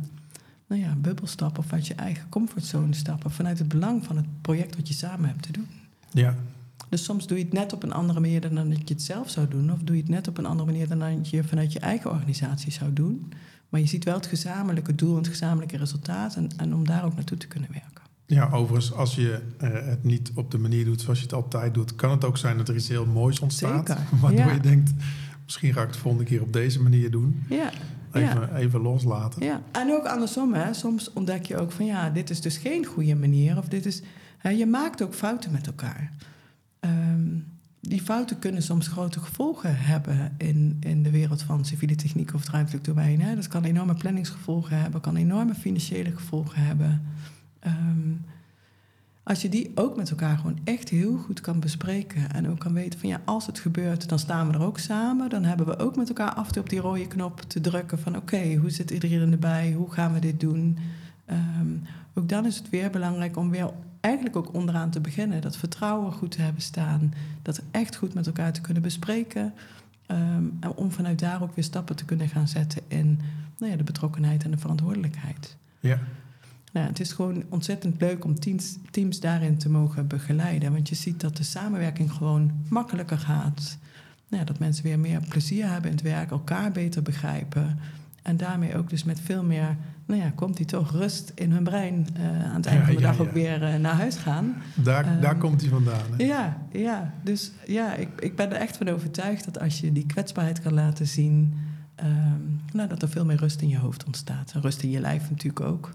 [0.67, 3.31] nou ja, bubbel stappen of uit je eigen comfortzone stappen.
[3.31, 5.67] Vanuit het belang van het project wat je samen hebt te doen.
[6.11, 6.35] Ja.
[6.93, 9.29] Dus soms doe je het net op een andere manier dan dat je het zelf
[9.29, 9.71] zou doen.
[9.71, 12.11] Of doe je het net op een andere manier dan dat je vanuit je eigen
[12.11, 13.33] organisatie zou doen.
[13.69, 16.35] Maar je ziet wel het gezamenlijke doel en het gezamenlijke resultaat.
[16.35, 18.03] En, en om daar ook naartoe te kunnen werken.
[18.25, 21.73] Ja, overigens, als je uh, het niet op de manier doet zoals je het altijd
[21.73, 23.87] doet, kan het ook zijn dat er iets heel moois ontstaat.
[23.87, 24.51] Zeker, waardoor ja.
[24.51, 24.91] je denkt,
[25.43, 27.43] misschien ga ik het volgende keer op deze manier doen.
[27.49, 27.69] Ja,
[28.11, 28.55] Even, ja.
[28.55, 29.43] even loslaten.
[29.43, 30.73] Ja, en ook andersom, hè.
[30.73, 33.57] soms ontdek je ook van ja, dit is dus geen goede manier.
[33.57, 34.01] Of dit is,
[34.37, 36.11] hè, je maakt ook fouten met elkaar.
[36.83, 37.39] Ehm,
[37.79, 42.49] die fouten kunnen soms grote gevolgen hebben in, in de wereld van civiele techniek of
[42.49, 43.35] ruimtelijk domein.
[43.35, 47.01] Dat kan enorme planningsgevolgen hebben, kan enorme financiële gevolgen hebben.
[47.59, 48.11] Ehm,
[49.23, 52.73] als je die ook met elkaar gewoon echt heel goed kan bespreken en ook kan
[52.73, 55.29] weten van ja, als het gebeurt, dan staan we er ook samen.
[55.29, 57.99] Dan hebben we ook met elkaar af en toe op die rode knop te drukken
[57.99, 59.71] van oké, hoe zit iedereen erbij?
[59.71, 60.77] Hoe gaan we dit doen?
[61.25, 61.75] Ehm,
[62.13, 63.69] ook dan is het weer belangrijk om weer
[64.03, 65.41] eigenlijk ook onderaan te beginnen.
[65.41, 67.13] Dat vertrouwen goed te hebben staan.
[67.41, 69.53] Dat echt goed met elkaar te kunnen bespreken.
[70.07, 73.19] Um, en om vanuit daar ook weer stappen te kunnen gaan zetten in
[73.57, 75.57] nou ja, de betrokkenheid en de verantwoordelijkheid.
[75.79, 75.99] Ja.
[76.71, 80.71] Nou, het is gewoon ontzettend leuk om teams, teams daarin te mogen begeleiden.
[80.71, 83.77] Want je ziet dat de samenwerking gewoon makkelijker gaat.
[84.27, 87.79] Nou ja, dat mensen weer meer plezier hebben in het werk, elkaar beter begrijpen.
[88.23, 91.63] En daarmee ook dus met veel meer, nou ja, komt die toch rust in hun
[91.63, 93.23] brein uh, aan het einde Ja, van de ja, dag ja.
[93.23, 94.55] ook weer uh, naar huis gaan.
[94.75, 96.01] Daar, Ehm, daar komt hij vandaan.
[96.17, 96.23] Hè?
[96.23, 97.13] Ja, ja.
[97.23, 100.73] Dus ja, ik, ik ben er echt van overtuigd dat als je die kwetsbaarheid kan
[100.73, 101.53] laten zien,
[101.95, 102.41] ehm,
[102.73, 104.51] nou, dat er veel meer rust in je hoofd ontstaat.
[104.53, 105.91] En rust in je lijf natuurlijk ook.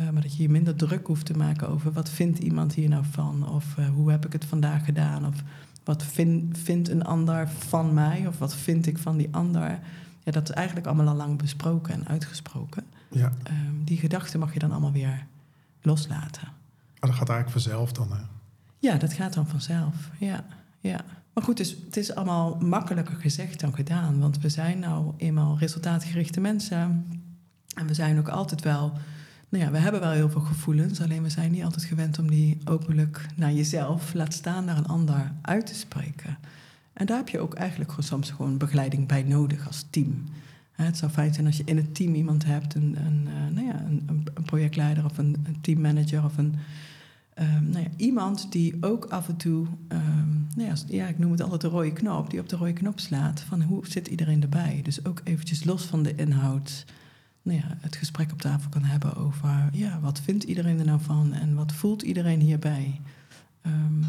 [0.00, 2.88] Uh, maar dat je je minder druk hoeft te maken over wat vindt iemand hier
[2.88, 3.48] nou van?
[3.48, 5.26] Of hoe heb ik het vandaag gedaan?
[5.26, 5.42] Of
[5.84, 8.26] wat vind, vindt een ander van mij?
[8.26, 9.78] Of wat vind ik van die ander?
[10.24, 12.84] Ja, dat is eigenlijk allemaal al lang besproken en uitgesproken.
[13.10, 13.32] Ja.
[13.50, 15.26] Um, die gedachten mag je dan allemaal weer
[15.82, 16.48] loslaten.
[17.00, 18.12] Maar dat gaat eigenlijk vanzelf dan.
[18.12, 18.22] Hè?
[18.78, 20.10] Ja, dat gaat dan vanzelf.
[20.18, 20.44] Ja,
[20.80, 21.04] ja.
[21.32, 24.20] Maar goed, dus, het is allemaal makkelijker gezegd dan gedaan.
[24.20, 27.06] Want we zijn nou eenmaal resultaatgerichte mensen.
[27.74, 28.92] En we zijn ook altijd wel
[29.54, 32.30] nou ja, we hebben wel heel veel gevoelens, alleen we zijn niet altijd gewend om
[32.30, 36.38] die openlijk naar jezelf, laat staan naar een ander, uit te spreken.
[36.94, 40.24] En daar heb je ook eigenlijk soms gewoon begeleiding bij nodig als team.
[40.72, 43.22] Het zou fijn zijn als je in het team iemand hebt, een, een,
[43.54, 44.02] nou ja, een,
[44.34, 46.54] een projectleider of een, teammanager of een,
[47.38, 51.30] um, nou ja, iemand die ook af en toe, um, nou ja, ja, ik noem
[51.30, 54.42] het altijd de rode knop, die op de rode knop slaat van hoe zit iedereen
[54.42, 54.80] erbij.
[54.82, 56.84] Dus ook eventjes los van de inhoud
[57.44, 61.00] nou ja, het gesprek op tafel kan hebben over ja, wat vindt iedereen er nou
[61.00, 63.00] van en wat voelt iedereen hierbij.
[63.66, 64.04] Um,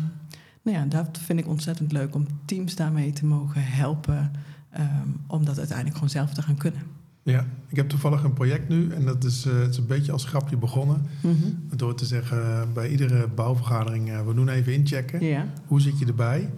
[0.66, 4.32] nou ja, dat vind ik ontzettend leuk om teams daarmee te mogen helpen,
[4.78, 6.82] um, om dat uiteindelijk gewoon zelf te gaan kunnen.
[7.24, 10.12] Ja, ik heb toevallig een project nu en dat is, uh, het is een beetje
[10.12, 11.02] als grapje begonnen.
[11.22, 11.78] Mm -hmm.
[11.78, 15.26] Door te zeggen uh, bij iedere bouwvergadering, uh, we doen even inchecken.
[15.26, 15.48] Ja.
[15.68, 16.50] Hoe zit je erbij?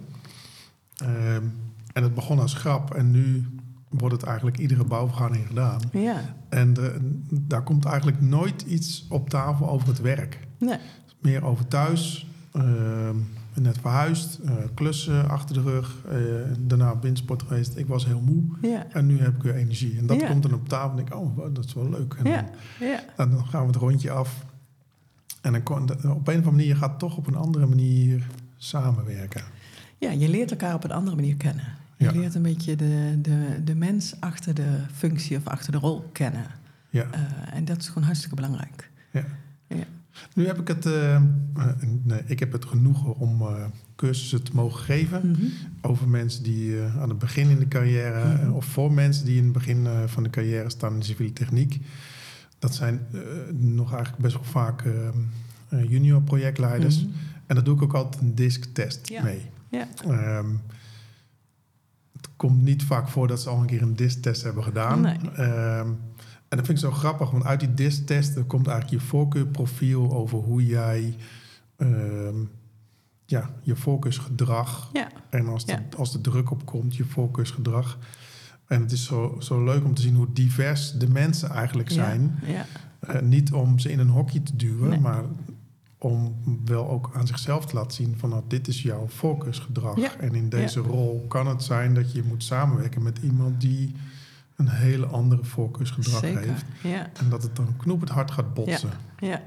[1.02, 1.52] Um,
[1.92, 3.46] en het begon als grap en nu
[3.88, 5.80] wordt het eigenlijk iedere bouwvergadering gedaan.
[5.92, 6.34] Ja.
[6.48, 6.74] En
[7.30, 10.38] daar komt eigenlijk nooit iets op tafel over het werk.
[10.58, 10.78] Nee.
[11.20, 12.62] Meer over thuis, uh,
[13.62, 16.14] net verhuisd, uh, klussen achter de rug, uh,
[16.58, 17.76] daarna windsport geweest.
[17.76, 18.86] Ik was heel moe Ja.
[18.92, 19.98] en nu heb ik weer energie.
[19.98, 22.14] En dat komt dan op tafel en ik, oh, dat is wel leuk.
[22.14, 22.44] En Ja.
[22.80, 23.00] Ja.
[23.16, 24.44] dan, dan gaan we het rondje af.
[25.40, 28.26] En dan kon, op een of andere manier gaat het toch op een andere manier
[28.56, 29.42] samenwerken.
[29.98, 31.64] Ja, je leert elkaar op een andere manier kennen.
[31.96, 32.12] Je Ja.
[32.12, 36.46] leert een beetje de, de, de mens achter de functie of achter de rol kennen.
[36.90, 37.04] Ja.
[37.14, 38.90] Uh, en dat is gewoon hartstikke belangrijk.
[39.12, 39.24] Ja.
[40.34, 40.92] Nu heb ik het, uh,
[41.58, 41.66] uh,
[42.02, 43.64] nee, ik heb het genoegen om uh,
[43.96, 45.50] cursussen te mogen geven Mm -hmm.
[45.80, 48.50] over mensen die eh, aan het begin in de carrière, Mhm.
[48.50, 51.32] of voor mensen die in het begin eh, van de carrière staan in de civiele
[51.32, 51.80] techniek.
[52.58, 53.20] Dat zijn eh,
[53.54, 55.08] nog eigenlijk best wel vaak eh,
[55.90, 56.98] junior projectleiders.
[57.02, 57.10] Mhm.
[57.46, 59.22] En daar doe ik ook altijd een disc-test Ja.
[59.22, 59.40] mee.
[59.70, 59.88] Ja.
[60.04, 60.46] Ehm,
[62.16, 65.00] het komt niet vaak voor dat ze al een keer een DISC-test hebben gedaan.
[65.00, 65.16] Nee.
[65.36, 65.88] Ehm,
[66.48, 70.12] en dat vind ik zo grappig, want uit die DISC-test er komt eigenlijk je voorkeurprofiel
[70.12, 71.14] over hoe jij
[71.76, 72.36] ehm,
[73.26, 75.08] ja, je focusgedrag Ja.
[75.30, 75.82] en als de, Ja.
[75.96, 77.98] als de druk op komt, je focusgedrag.
[78.66, 82.38] En het is zo, zo leuk om te zien hoe divers de mensen eigenlijk zijn.
[82.46, 82.66] Ja.
[83.00, 85.00] Eh, niet om ze in een hokje te duwen, Nee.
[85.00, 85.22] maar
[85.98, 86.34] om
[86.64, 89.98] wel ook aan zichzelf te laten zien van nou, dit is jouw focusgedrag.
[90.16, 93.94] En in deze rol kan het zijn dat je moet samenwerken met iemand die
[94.58, 96.40] een hele andere focusgedrag Zeker.
[96.40, 96.64] heeft.
[96.82, 97.10] Ja.
[97.18, 98.90] En dat het dan knoepend hard gaat botsen.
[99.18, 99.40] Ja.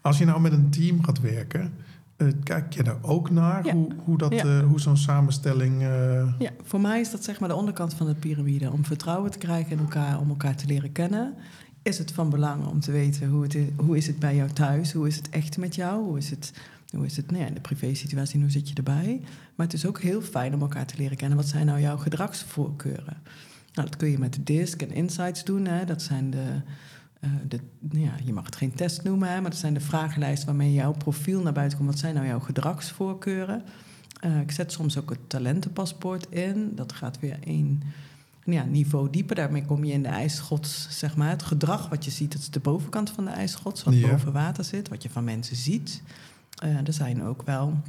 [0.00, 1.72] Als je nou met een team gaat werken,
[2.16, 3.72] eh, kijk je daar ook naar Ja.
[3.72, 4.44] hoe, hoe, dat, Ja.
[4.44, 5.82] eh, hoe zo'n samenstelling.
[5.82, 8.70] eh, Ja, voor mij is dat zeg maar de onderkant van de piramide.
[8.70, 11.34] Om vertrouwen te krijgen in elkaar, om elkaar te leren kennen.
[11.82, 14.50] Is het van belang om te weten hoe, het is, hoe is het bij jou
[14.50, 14.92] thuis?
[14.92, 16.04] Hoe is het echt met jou?
[16.04, 16.52] Hoe is het,
[16.96, 19.20] hoe is het nou ja, in de privé-situatie en hoe zit je erbij?
[19.54, 21.36] Maar het is ook heel fijn om elkaar te leren kennen.
[21.38, 23.16] Wat zijn nou jouw gedragsvoorkeuren?
[23.78, 25.66] Nou, dat kun je met de DISC en Insights doen.
[25.66, 25.84] Hè.
[25.84, 26.60] Dat zijn de,
[27.20, 29.80] eh, de, nou ja, je mag het geen test noemen, hè, maar dat zijn de
[29.80, 31.90] vragenlijsten waarmee jouw profiel naar buiten komt.
[31.90, 33.62] Wat zijn nou jouw gedragsvoorkeuren?
[34.20, 36.72] Eh, ik zet soms ook het talentenpaspoort in.
[36.74, 37.82] Dat gaat weer één
[38.44, 39.36] ja, niveau dieper.
[39.36, 41.30] Daarmee kom je in de ijsschots, zeg maar.
[41.30, 44.08] Het gedrag wat je ziet, dat is de bovenkant van de ijsschots, wat Ja.
[44.08, 46.02] boven water zit, wat je van mensen ziet.
[46.62, 47.82] Eh, er zijn ook wel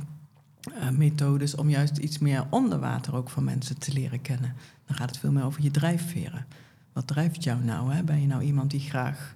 [0.59, 4.55] eh, methodes om juist iets meer onder water ook van mensen te leren kennen.
[4.85, 6.45] Dan gaat het veel meer over je drijfveren.
[6.93, 7.93] Wat drijft jou nou?
[7.93, 8.03] Hè?
[8.03, 9.35] Ben je nou iemand die graag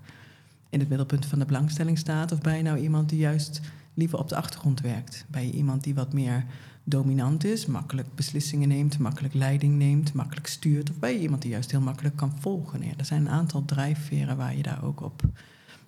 [0.70, 2.32] in het middelpunt van de belangstelling staat?
[2.32, 3.62] Of ben je nou iemand die juist
[3.94, 5.26] liever op de achtergrond werkt?
[5.28, 6.46] Ben je iemand die wat meer
[6.84, 10.90] dominant is, makkelijk beslissingen neemt, makkelijk leiding neemt, makkelijk stuurt?
[10.90, 12.86] Of ben je iemand die juist heel makkelijk kan volgen?
[12.86, 15.24] Ja, er zijn een aantal drijfveren waar je daar ook op,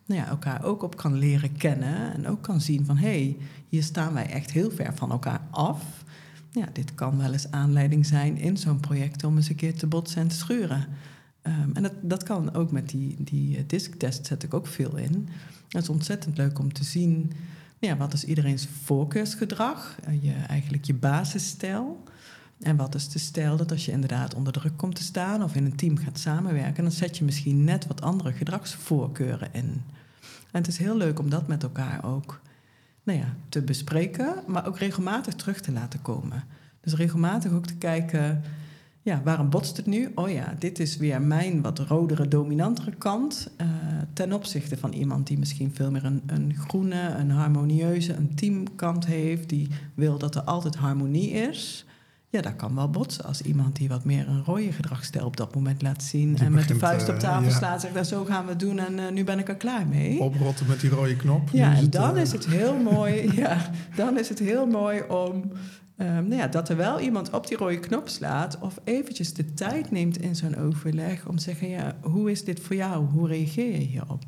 [0.06, 2.13] nou ja, elkaar ook op kan leren kennen.
[2.13, 3.38] En ook kan zien van, hé, hey,
[3.70, 6.04] hier staan wij echt heel ver van elkaar af.
[6.52, 9.88] Ja, dit kan wel eens aanleiding zijn in zo'n project om eens een keer te
[9.88, 10.88] botsen en te schuren.
[11.41, 14.98] Ehm, en dat, dat kan ook met die, die eh, disktest zet ik ook veel
[14.98, 15.28] in.
[15.70, 17.32] Het is ontzettend leuk om te zien,
[17.80, 19.98] ja, wat is iedereen's voorkeursgedrag?
[20.04, 22.04] Eh, je, eigenlijk je basisstijl.
[22.60, 25.56] En wat is de stijl dat als je inderdaad onder druk komt te staan of
[25.56, 29.82] in een team gaat samenwerken, dan zet je misschien net wat andere gedragsvoorkeuren in.
[30.52, 32.41] En het is heel leuk om dat met elkaar ook
[33.04, 36.44] nou ja, te bespreken, maar ook regelmatig terug te laten komen.
[36.82, 38.41] Dus regelmatig ook te kijken,
[39.02, 40.12] ja, waarom botst het nu?
[40.15, 43.52] Oh ja, dit is weer mijn wat rodere, dominantere kant.
[43.58, 43.68] eh,
[44.13, 49.06] ten opzichte van iemand die misschien veel meer een, een groene, een harmonieuze, een teamkant
[49.06, 49.50] heeft.
[49.50, 51.86] Die wil dat er altijd harmonie is.
[52.36, 55.56] Ja, dat kan wel botsen als iemand die wat meer een rode gedragsstijl op dat
[55.56, 56.34] moment laat zien.
[56.34, 57.56] Die en met de vuist op eh, tafel ja.
[57.56, 60.19] slaat, zegt, nou, zo gaan we doen en eh, nu ben ik er klaar mee.
[60.19, 61.50] oprotten met die rode knop.
[61.52, 63.32] Ja, en het, dan eh, is het heel mooi.
[63.36, 65.52] Ja, dan is het heel mooi om
[65.98, 69.54] ehm, nou ja, dat er wel iemand op die rode knop slaat of eventjes de
[69.54, 73.06] tijd neemt in zo'n overleg om te zeggen: ja, hoe is dit voor jou?
[73.06, 74.24] Hoe reageer je hierop?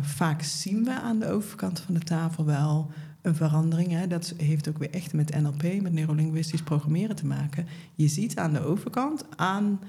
[0.00, 2.90] Vaak zien we aan de overkant van de tafel wel
[3.28, 3.90] een verandering.
[3.90, 4.06] Hè?
[4.06, 7.66] Dat heeft ook weer echt met NLP, met neurolinguistisch programmeren te maken.
[7.94, 9.80] Je ziet aan de overkant, aan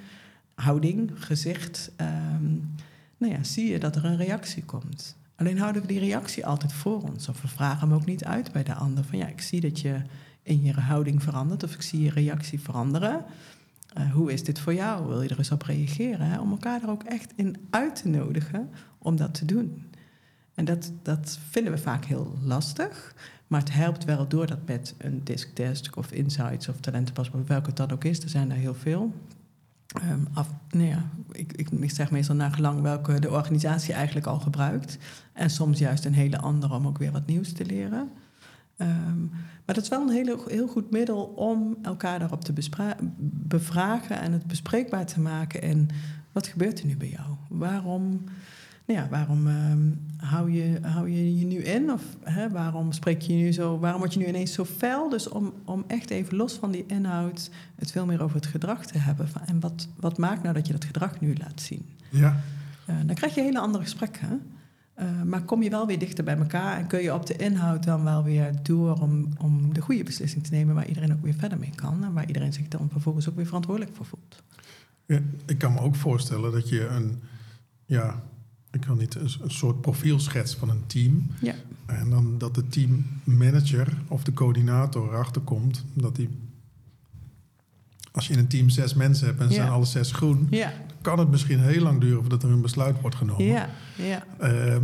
[0.55, 2.47] houding, gezicht, ehm,
[3.17, 5.17] nou ja, zie je dat er een reactie komt.
[5.35, 7.29] Alleen houden we die reactie altijd voor ons.
[7.29, 9.03] Of we vragen hem ook niet uit bij de ander.
[9.03, 10.01] Van ja, ik zie dat je
[10.43, 11.63] in je houding verandert.
[11.63, 13.25] Of ik zie je reactie veranderen.
[13.93, 15.07] Eh, hoe is dit voor jou?
[15.07, 16.25] Wil je er eens op reageren?
[16.25, 16.39] Hè?
[16.39, 19.88] Om elkaar er ook echt in uit te nodigen om dat te doen.
[20.59, 23.15] En dat, dat vinden we vaak heel lastig.
[23.47, 27.77] Maar het helpt wel door dat met een disktest of insights of talentenpaspoort, welke het
[27.77, 28.19] dan ook is.
[28.19, 29.13] Er zijn er heel veel.
[29.87, 30.95] Ehm, af, nou
[31.31, 34.97] ik, ik, zeg meestal naar gelang welke de organisatie eigenlijk al gebruikt.
[35.33, 38.09] En soms juist een hele andere om ook weer wat nieuws te leren.
[38.77, 39.19] Ehm,
[39.65, 42.53] maar dat is wel een hele, heel goed middel om elkaar daarop te
[43.47, 45.61] bevragen en het bespreekbaar te maken.
[45.61, 45.87] En
[46.31, 47.27] wat gebeurt er nu bij jou?
[47.47, 48.23] Waarom,
[48.89, 49.79] nou ja, waarom ehm,
[50.17, 51.91] hou, je, hou je je nu in?
[51.91, 53.79] Of hè, waarom spreek je nu zo?
[53.79, 55.09] Waarom word je nu ineens zo fel?
[55.09, 58.85] Dus om, om echt even los van die inhoud het veel meer over het gedrag
[58.85, 59.29] te hebben.
[59.29, 61.85] Van, En wat, wat maakt nou dat je dat gedrag nu laat zien?
[62.09, 62.41] Ja,
[63.05, 64.41] dan krijg je hele andere gesprekken.
[64.93, 67.83] Eh, maar kom je wel weer dichter bij elkaar en kun je op de inhoud
[67.83, 71.33] dan wel weer door om, om de goede beslissing te nemen waar iedereen ook weer
[71.33, 74.43] verder mee kan en waar iedereen zich dan vervolgens ook weer verantwoordelijk voor voelt.
[75.05, 77.21] Ja, ik kan me ook voorstellen dat je een,
[77.85, 78.21] ja,
[78.71, 81.27] ik wil niet, een, een soort profiel schetst van een team.
[81.41, 81.53] Ja.
[81.85, 86.29] En dan dat de teammanager of de coördinator erachter komt dat die,
[88.11, 89.59] als je in een team zes mensen hebt en ze Ja.
[89.59, 93.01] zijn alle zes groen, Ja, kan het misschien heel lang duren voordat er een besluit
[93.01, 93.45] wordt genomen.
[93.45, 94.23] ja, ja.
[94.39, 94.83] Ehm,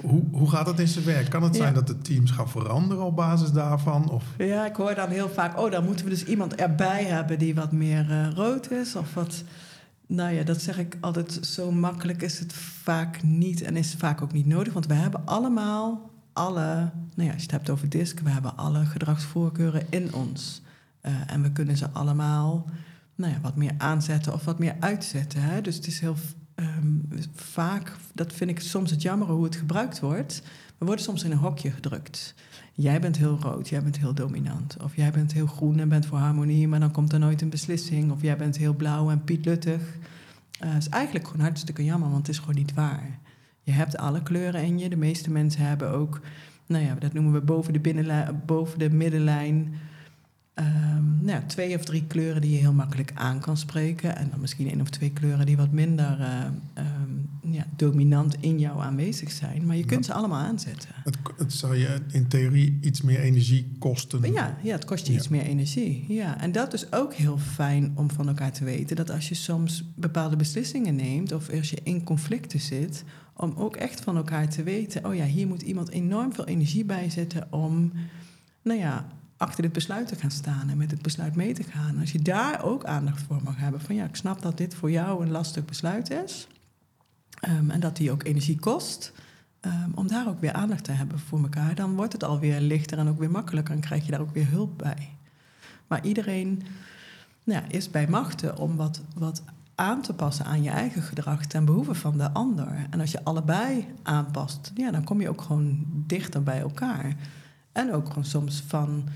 [0.00, 1.30] Hoe, hoe gaat dat in zijn werk?
[1.30, 1.60] Kan het Ja.
[1.62, 4.10] zijn dat de teams gaan veranderen op basis daarvan?
[4.10, 7.38] Of Ja, ik hoor dan heel vaak, oh, dan moeten we dus iemand erbij hebben
[7.38, 8.96] die wat meer eh, rood is.
[8.96, 9.42] Of wat.
[10.06, 11.32] Nou ja, dat zeg ik altijd.
[11.46, 14.72] Zo makkelijk is het vaak niet en is vaak ook niet nodig.
[14.72, 18.56] Want we hebben allemaal alle, nou ja, als je het hebt over DISC, we hebben
[18.56, 20.62] alle gedragsvoorkeuren in ons.
[21.00, 22.70] Eh, en we kunnen ze allemaal,
[23.14, 25.42] nou ja, wat meer aanzetten of wat meer uitzetten.
[25.42, 25.60] Hè?
[25.60, 26.16] Dus het is heel
[26.54, 26.98] ehm,
[27.34, 30.42] vaak, dat vind ik soms het jammer hoe het gebruikt wordt.
[30.78, 32.34] We worden soms in een hokje gedrukt.
[32.72, 34.76] Jij bent heel rood, jij bent heel dominant.
[34.82, 37.48] Of jij bent heel groen en bent voor harmonie, maar dan komt er nooit een
[37.50, 38.12] beslissing.
[38.12, 39.82] Of jij bent heel blauw en pietluttig.
[40.58, 43.18] Eh is eigenlijk gewoon hartstikke jammer, want het is gewoon niet waar.
[43.62, 44.88] Je hebt alle kleuren in je.
[44.88, 46.20] De meeste mensen hebben ook,
[46.66, 49.74] nou ja, dat noemen we boven de, boven de middenlijn.
[50.56, 54.16] Ehm, nou ja, twee of drie kleuren die je heel makkelijk aan kan spreken.
[54.16, 57.10] En dan misschien één of twee kleuren die wat minder eh, ehm,
[57.52, 59.66] ja, dominant in jou aanwezig zijn.
[59.66, 60.88] Maar je kunt ze allemaal aanzetten.
[61.04, 64.32] het, het zou je in theorie iets meer energie kosten?
[64.32, 65.18] Ja, ja, het kost je Ja.
[65.18, 66.04] iets meer energie.
[66.08, 68.96] Ja, en dat is ook heel fijn om van elkaar te weten.
[68.96, 73.04] Dat als je soms bepaalde beslissingen neemt of als je in conflicten zit,
[73.36, 76.84] om ook echt van elkaar te weten: oh ja, hier moet iemand enorm veel energie
[76.84, 77.92] bij zetten om,
[78.62, 81.98] nou ja, achter dit besluit te gaan staan en met het besluit mee te gaan.
[82.00, 84.90] Als je daar ook aandacht voor mag hebben, van ja, ik snap dat dit voor
[84.90, 86.46] jou een lastig besluit is
[87.40, 89.12] ehm, en dat die ook energie kost.
[89.60, 92.98] Ehm, om daar ook weer aandacht te hebben voor elkaar, dan wordt het alweer lichter
[92.98, 95.16] en ook weer makkelijker en krijg je daar ook weer hulp bij.
[95.86, 96.62] Maar iedereen
[97.44, 99.42] nou ja, is bij machten om wat, wat
[99.74, 102.86] aan te passen aan je eigen gedrag ten behoeve van de ander.
[102.90, 107.16] En als je allebei aanpast, ja, dan kom je ook gewoon dichter bij elkaar.
[107.76, 109.08] En ook gewoon soms van,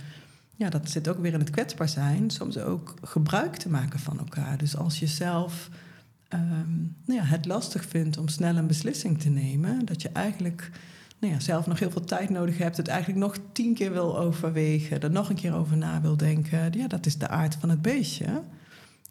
[0.57, 4.19] ja, dat zit ook weer in het kwetsbaar zijn, soms ook gebruik te maken van
[4.19, 4.59] elkaar.
[4.59, 5.69] Dus als je zelf
[6.29, 10.71] ehm, nou ja, het lastig vindt om snel een beslissing te nemen, dat je eigenlijk
[11.19, 14.19] nou ja, zelf nog heel veel tijd nodig hebt, het eigenlijk nog tien keer wil
[14.19, 17.71] overwegen, er nog een keer over na wil denken, ja, dat is de aard van
[17.71, 18.43] het beestje.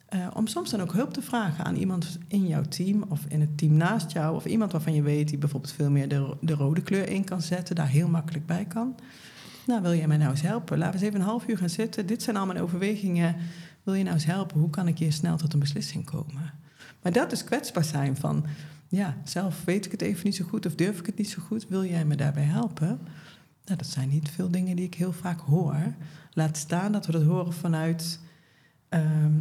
[0.06, 3.42] Eh, om soms dan ook hulp te vragen aan iemand in jouw team of in
[3.42, 6.54] het team naast jou, of iemand waarvan je weet die bijvoorbeeld veel meer de, de
[6.54, 8.96] rode kleur in kan zetten, daar heel makkelijk bij kan.
[9.70, 10.78] Nou, wil jij mij nou eens helpen?
[10.78, 12.06] Laten we eens even een half uur gaan zitten.
[12.06, 13.36] Dit zijn al mijn overwegingen.
[13.84, 14.60] Wil je nou eens helpen?
[14.60, 16.54] Hoe kan ik hier snel tot een beslissing komen?
[17.02, 18.46] Maar dat is kwetsbaar zijn van,
[18.88, 21.42] ja, zelf weet ik het even niet zo goed of durf ik het niet zo
[21.42, 21.68] goed.
[21.68, 23.00] Wil jij me daarbij helpen?
[23.66, 25.94] Nou, dat zijn niet veel dingen die ik heel vaak hoor.
[26.34, 28.20] Laat staan dat we dat horen vanuit,
[28.90, 29.34] ehm,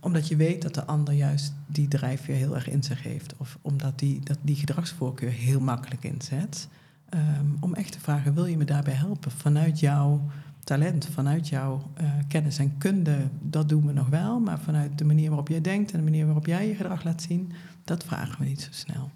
[0.00, 3.34] omdat je weet dat de ander juist die drijfveer heel erg in zich heeft.
[3.36, 6.68] Of omdat die, dat die gedragsvoorkeur heel makkelijk inzet.
[7.10, 9.30] Ehm, om echt te vragen, wil je me daarbij helpen?
[9.30, 10.30] Vanuit jouw
[10.64, 14.40] talent, vanuit jouw eh, kennis en kunde, dat doen we nog wel.
[14.40, 17.22] Maar vanuit de manier waarop jij denkt en de manier waarop jij je gedrag laat
[17.22, 17.52] zien,
[17.84, 19.10] dat vragen we niet zo snel.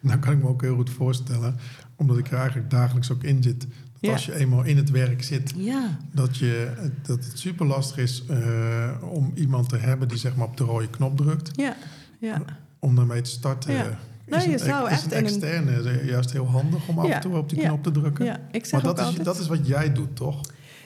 [0.00, 1.56] Nou kan ik me ook heel goed voorstellen,
[1.96, 3.60] omdat ik er eigenlijk dagelijks ook in zit.
[3.60, 3.68] Dat
[4.00, 4.12] Ja.
[4.12, 8.24] als je eenmaal in het werk zit, Ja, dat, je, dat het super lastig is
[8.26, 11.50] eh, om iemand te hebben die zeg maar op de rode knop drukt.
[11.60, 11.76] ja,
[12.18, 12.42] ja.
[12.78, 13.72] Om daarmee te starten.
[13.74, 13.98] Ja.
[14.28, 17.48] Nou, is je zou echt een externe juist heel handig om af en toe op
[17.48, 18.24] die knop te drukken.
[18.24, 18.40] ja.
[18.50, 20.40] Ik zeg maar dat is, dat is wat jij doet, toch?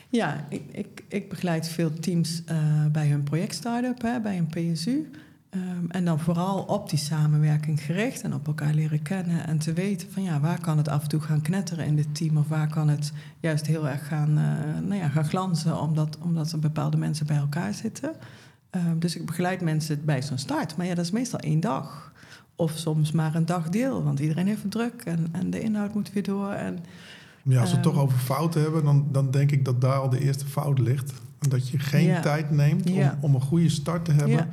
[0.09, 2.57] Ja, ik, ik, ik begeleid veel teams eh,
[2.91, 5.09] bij hun project start-up, hè, bij een PSU.
[5.49, 9.73] Ehm, en dan vooral op die samenwerking gericht en op elkaar leren kennen en te
[9.73, 12.47] weten van ja, waar kan het af en toe gaan knetteren in dit team of
[12.47, 16.59] waar kan het juist heel erg gaan, eh, nou ja, gaan glanzen omdat, omdat er
[16.59, 18.11] bepaalde mensen bij elkaar zitten.
[18.69, 20.77] Ehm, dus ik begeleid mensen bij zo'n start.
[20.77, 22.11] Maar ja, dat is meestal één dag.
[22.55, 26.13] Of soms maar een dagdeel, want iedereen heeft het druk en, en de inhoud moet
[26.13, 26.51] weer door.
[26.51, 26.79] En,
[27.43, 27.93] Ja, als we het Ehm.
[27.95, 31.13] toch over fouten hebben, dan, dan denk ik dat daar al de eerste fout ligt.
[31.39, 32.89] Dat je geen tijd neemt
[33.21, 34.47] om, een goede start te hebben,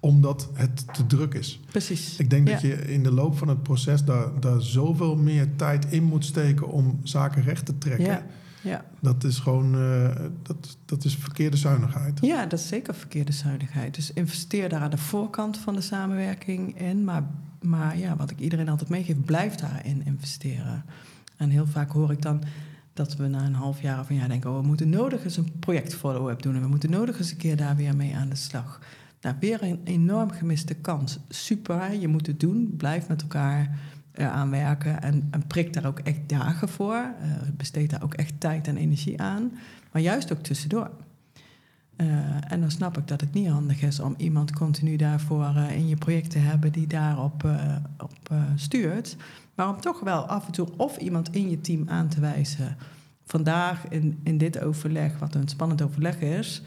[0.00, 1.60] omdat het te druk is.
[1.70, 2.16] precies.
[2.18, 5.86] Ik denk dat je in de loop van het proces daar, daar zoveel meer tijd
[5.90, 8.22] in moet steken om zaken recht te trekken.
[8.66, 8.84] Ja.
[9.00, 12.18] Dat is gewoon eh, dat, dat is verkeerde zuinigheid.
[12.20, 13.94] Ja, dat is zeker verkeerde zuinigheid.
[13.94, 17.04] Dus investeer daar aan de voorkant van de samenwerking in.
[17.04, 17.22] Maar,
[17.60, 20.84] maar ja, wat ik iedereen altijd meegeef, blijf daarin investeren.
[21.36, 22.42] En heel vaak hoor ik dan
[22.92, 24.50] dat we na een half jaar of een jaar denken...
[24.50, 26.54] oh, we moeten nodig eens een project follow-up doen...
[26.54, 28.80] en we moeten nodig eens een keer daar weer mee aan de slag.
[29.20, 31.18] Nou, weer een enorm gemiste kans.
[31.28, 32.74] Super, je moet het doen.
[32.76, 33.78] Blijf met elkaar
[34.18, 36.94] aan werken en, en prik daar ook echt dagen voor.
[36.94, 39.52] Uh, besteed daar ook echt tijd en energie aan.
[39.92, 40.90] Maar juist ook tussendoor.
[41.96, 42.06] Uh,
[42.52, 45.96] en dan snap ik dat het niet handig is om iemand continu daarvoor in je
[45.96, 47.44] project te hebben die daarop
[47.98, 49.16] op, stuurt.
[49.54, 52.76] Maar om toch wel af en toe of iemand in je team aan te wijzen.
[53.24, 56.62] Vandaag in, in dit overleg, wat een spannend overleg is,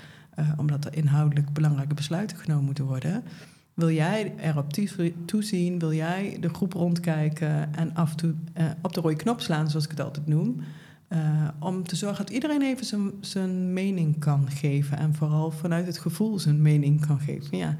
[0.57, 3.23] omdat er inhoudelijk belangrijke besluiten genomen moeten worden.
[3.79, 4.73] Wil jij erop
[5.25, 5.79] toezien?
[5.79, 9.69] Wil jij de groep rondkijken en af en toe uh, op de rode knop slaan,
[9.69, 10.61] zoals ik het altijd noem?
[11.09, 14.97] Uh, om te zorgen dat iedereen even zijn, zijn mening kan geven.
[14.97, 17.57] En vooral vanuit het gevoel zijn mening kan geven.
[17.57, 17.75] Ja,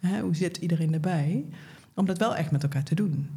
[0.00, 1.44] hè, hoe zit iedereen erbij?
[1.94, 3.28] Om dat wel echt met elkaar te doen.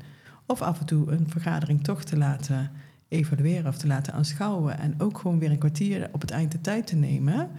[0.45, 2.71] Of af en toe een vergadering toch te laten
[3.07, 4.79] evalueren of te laten aanschouwen.
[4.79, 7.49] En ook gewoon weer een kwartier op het eind de tijd te nemen.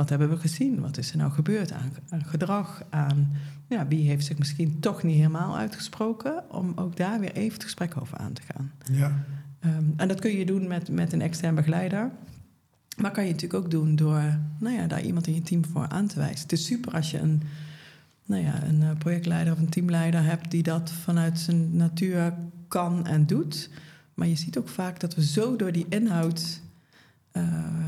[0.00, 0.80] Wat hebben we gezien?
[0.80, 2.82] Wat is er nou gebeurd aan, aan gedrag?
[2.90, 3.32] Aan
[3.66, 6.50] ja, wie heeft zich misschien toch niet helemaal uitgesproken?
[6.50, 8.72] Om ook daar weer even het gesprek over aan te gaan.
[8.92, 9.24] Ja.
[9.60, 12.10] Ehm, en dat kun je doen met, met een extern begeleider.
[12.96, 15.88] Maar kan je natuurlijk ook doen door nou ja, daar iemand in je team voor
[15.88, 16.42] aan te wijzen.
[16.42, 17.42] Het is super als je een,
[18.24, 22.34] nou ja, een eh, projectleider of een teamleider hebt die dat vanuit zijn natuur
[22.68, 23.70] kan en doet.
[24.14, 26.60] Maar je ziet ook vaak dat we zo door die inhoud
[27.32, 27.44] uh,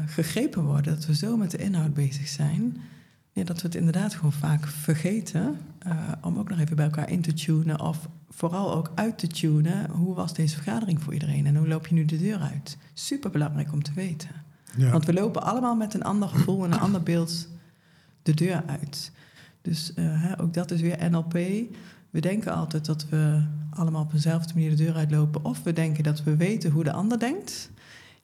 [0.06, 2.76] gegrepen worden, dat we zo met de inhoud bezig zijn,
[3.32, 7.10] ja, dat we het inderdaad gewoon vaak vergeten uh, om ook nog even bij elkaar
[7.10, 9.90] in te tunen of vooral ook uit te tunen.
[9.90, 12.76] Hoe was deze vergadering voor iedereen en hoe loop je nu de deur uit?
[12.92, 14.30] Super belangrijk om te weten.
[14.76, 14.90] Ja.
[14.90, 17.48] Want we lopen allemaal met een ander gevoel en een ander beeld
[18.22, 19.12] de deur uit.
[19.62, 21.32] Dus uh, hè, ook dat is weer NLP.
[22.10, 25.44] We denken altijd dat we allemaal op dezelfde manier de deur uitlopen.
[25.44, 27.70] Of we denken dat we weten hoe de ander denkt.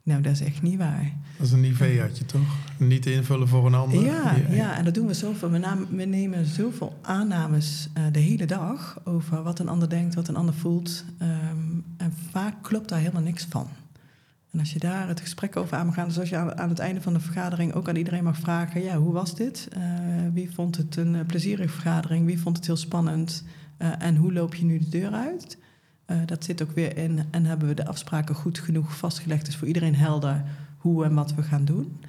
[0.09, 1.13] Nou, dat is echt niet waar.
[1.37, 2.57] Dat is een niveautje, toch?
[2.79, 4.05] Niet invullen voor een ander.
[4.05, 5.51] Ja, ja, en dat doen we zoveel.
[5.51, 10.37] We, nemen zoveel aannames uh, de hele dag over wat een ander denkt, wat een
[10.37, 11.05] ander voelt.
[11.23, 13.69] Um, en vaak klopt daar helemaal niks van.
[14.51, 16.79] En als je daar het gesprek over aan mag gaan, zoals je aan, aan, het
[16.79, 19.69] einde van de vergadering ook aan iedereen mag vragen: ja, hoe was dit?
[19.77, 19.83] Uh,
[20.33, 22.27] wie vond het een uh, plezierige vergadering?
[22.27, 23.45] Wie vond het heel spannend?
[23.99, 25.59] en hoe loop je nu de deur uit?
[26.11, 27.25] Uh, dat zit ook weer in.
[27.31, 29.45] En hebben we de afspraken goed genoeg vastgelegd?
[29.45, 30.45] Dus voor iedereen helder
[30.79, 32.01] hoe en wat we gaan doen.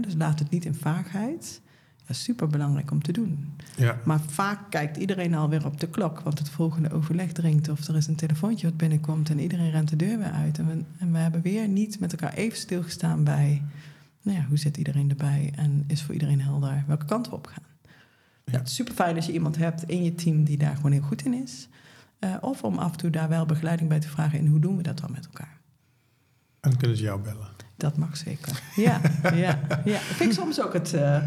[0.00, 1.60] dus laat het niet in vaagheid.
[2.06, 3.52] Dat is super belangrijk om te doen.
[3.76, 4.00] Ja.
[4.04, 7.96] Maar vaak kijkt iedereen alweer op de klok, want het volgende overleg dringt of er
[7.96, 10.58] is een telefoontje wat binnenkomt en iedereen rent de deur weer uit.
[10.58, 13.62] En we, en we hebben weer niet met elkaar even stilgestaan bij,
[14.22, 17.46] nou ja, hoe zit iedereen erbij en is voor iedereen helder welke kant we op
[17.46, 17.62] gaan.
[18.44, 18.58] Ja.
[18.58, 21.02] het is super fijn als je iemand hebt in je team die daar gewoon heel
[21.02, 21.68] goed in is.
[22.24, 24.76] Uh, of om af en toe daar wel begeleiding bij te vragen en hoe doen
[24.76, 25.60] we dat dan met elkaar.
[26.60, 27.48] En dan kunnen ze jou bellen.
[27.76, 28.62] Dat mag zeker.
[28.76, 29.00] Ja,
[29.44, 29.96] ja, ja.
[29.96, 30.94] Ik vind soms ook het.
[30.94, 31.22] Uh,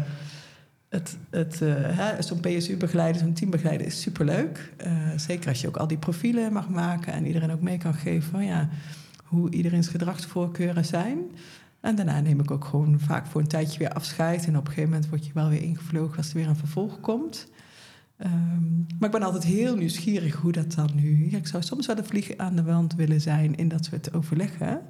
[0.88, 4.72] het, het uh, zo'n PSU-begeleider, zo'n teambegeleider is superleuk.
[4.86, 7.94] Uh, zeker als je ook al die profielen mag maken en iedereen ook mee kan
[7.94, 8.68] geven van ja,
[9.24, 11.18] hoe iedereen's gedragsvoorkeuren zijn.
[11.80, 14.46] En daarna neem ik ook gewoon vaak voor een tijdje weer afscheid.
[14.46, 17.00] En op een gegeven moment word je wel weer ingevlogen als er weer een vervolg
[17.00, 17.46] komt.
[18.24, 21.30] Um, maar ik ben altijd heel nieuwsgierig hoe dat dan nu.
[21.30, 24.14] Ja, ik zou soms wel de vlieg aan de wand willen zijn in dat het
[24.14, 24.80] overleggen.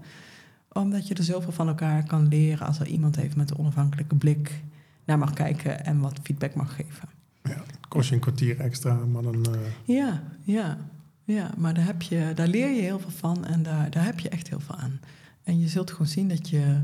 [0.72, 4.14] Omdat je er zoveel van elkaar kan leren als er iemand heeft met een onafhankelijke
[4.14, 4.62] blik
[5.04, 7.08] naar mag kijken en wat feedback mag geven.
[7.42, 9.34] Ja, het kost je een kwartier extra, maar dan.
[9.34, 9.96] Uh...
[9.96, 10.78] Ja, ja,
[11.24, 14.20] ja, maar daar, heb je, daar leer je heel veel van en daar, daar heb
[14.20, 15.00] je echt heel veel aan.
[15.42, 16.80] En je zult gewoon zien dat je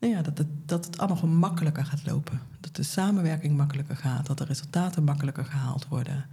[0.00, 2.40] nou ja, dat, het, dat het allemaal gewoon makkelijker gaat lopen.
[2.60, 6.26] Dat de samenwerking makkelijker gaat, dat de resultaten makkelijker gehaald worden.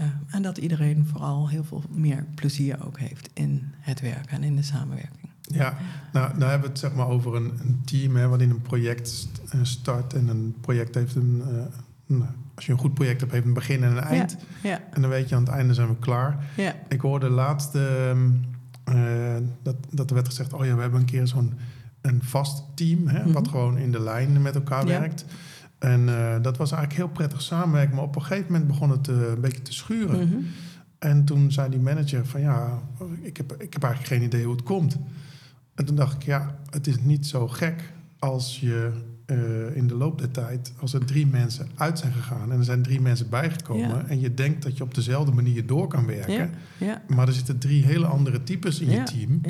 [0.00, 4.42] Uh, en dat iedereen vooral heel veel meer plezier ook heeft in het werken en
[4.42, 5.30] in de samenwerking.
[5.40, 5.76] Ja,
[6.12, 8.62] nou, nou hebben we het zeg maar over een, een team hè, wat in een
[8.62, 10.14] project eh, start.
[10.14, 11.42] En een project heeft een.
[11.48, 11.62] Uh,
[12.06, 14.36] nou, als je een goed project hebt, heeft een begin en een eind.
[14.62, 14.80] Ja, ja.
[14.90, 16.44] En dan weet je aan het einde zijn we klaar.
[16.56, 16.74] Ja.
[16.88, 21.26] Ik hoorde laatst uh, dat, dat er werd gezegd: oh ja, we hebben een keer
[21.26, 21.52] zo'n
[22.00, 23.50] een vast team, hè, wat mhm.
[23.50, 25.24] gewoon in de lijn met elkaar werkt.
[25.78, 27.94] En uh, dat was eigenlijk heel prettig samenwerken.
[27.94, 30.28] Maar op een gegeven moment begon het uh, een beetje te schuren.
[30.28, 30.38] Mhm.
[30.98, 32.82] En toen zei die manager van ja,
[33.20, 34.96] ik heb, ik heb eigenlijk geen idee hoe het komt.
[35.74, 38.92] En toen dacht ik, ja, het is niet zo gek als je
[39.30, 42.64] uh, in de loop der tijd, als er drie mensen uit zijn gegaan en er
[42.64, 46.50] zijn drie mensen bijgekomen en je denkt dat je op dezelfde manier door kan werken,
[46.78, 46.86] ja.
[46.86, 47.02] Ja.
[47.08, 49.40] maar er zitten drie hele andere types in je team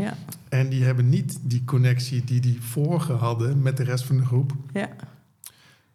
[0.49, 4.25] en die hebben niet die connectie die die vorige hadden met de rest van de
[4.25, 4.53] groep.
[4.73, 4.89] Ja.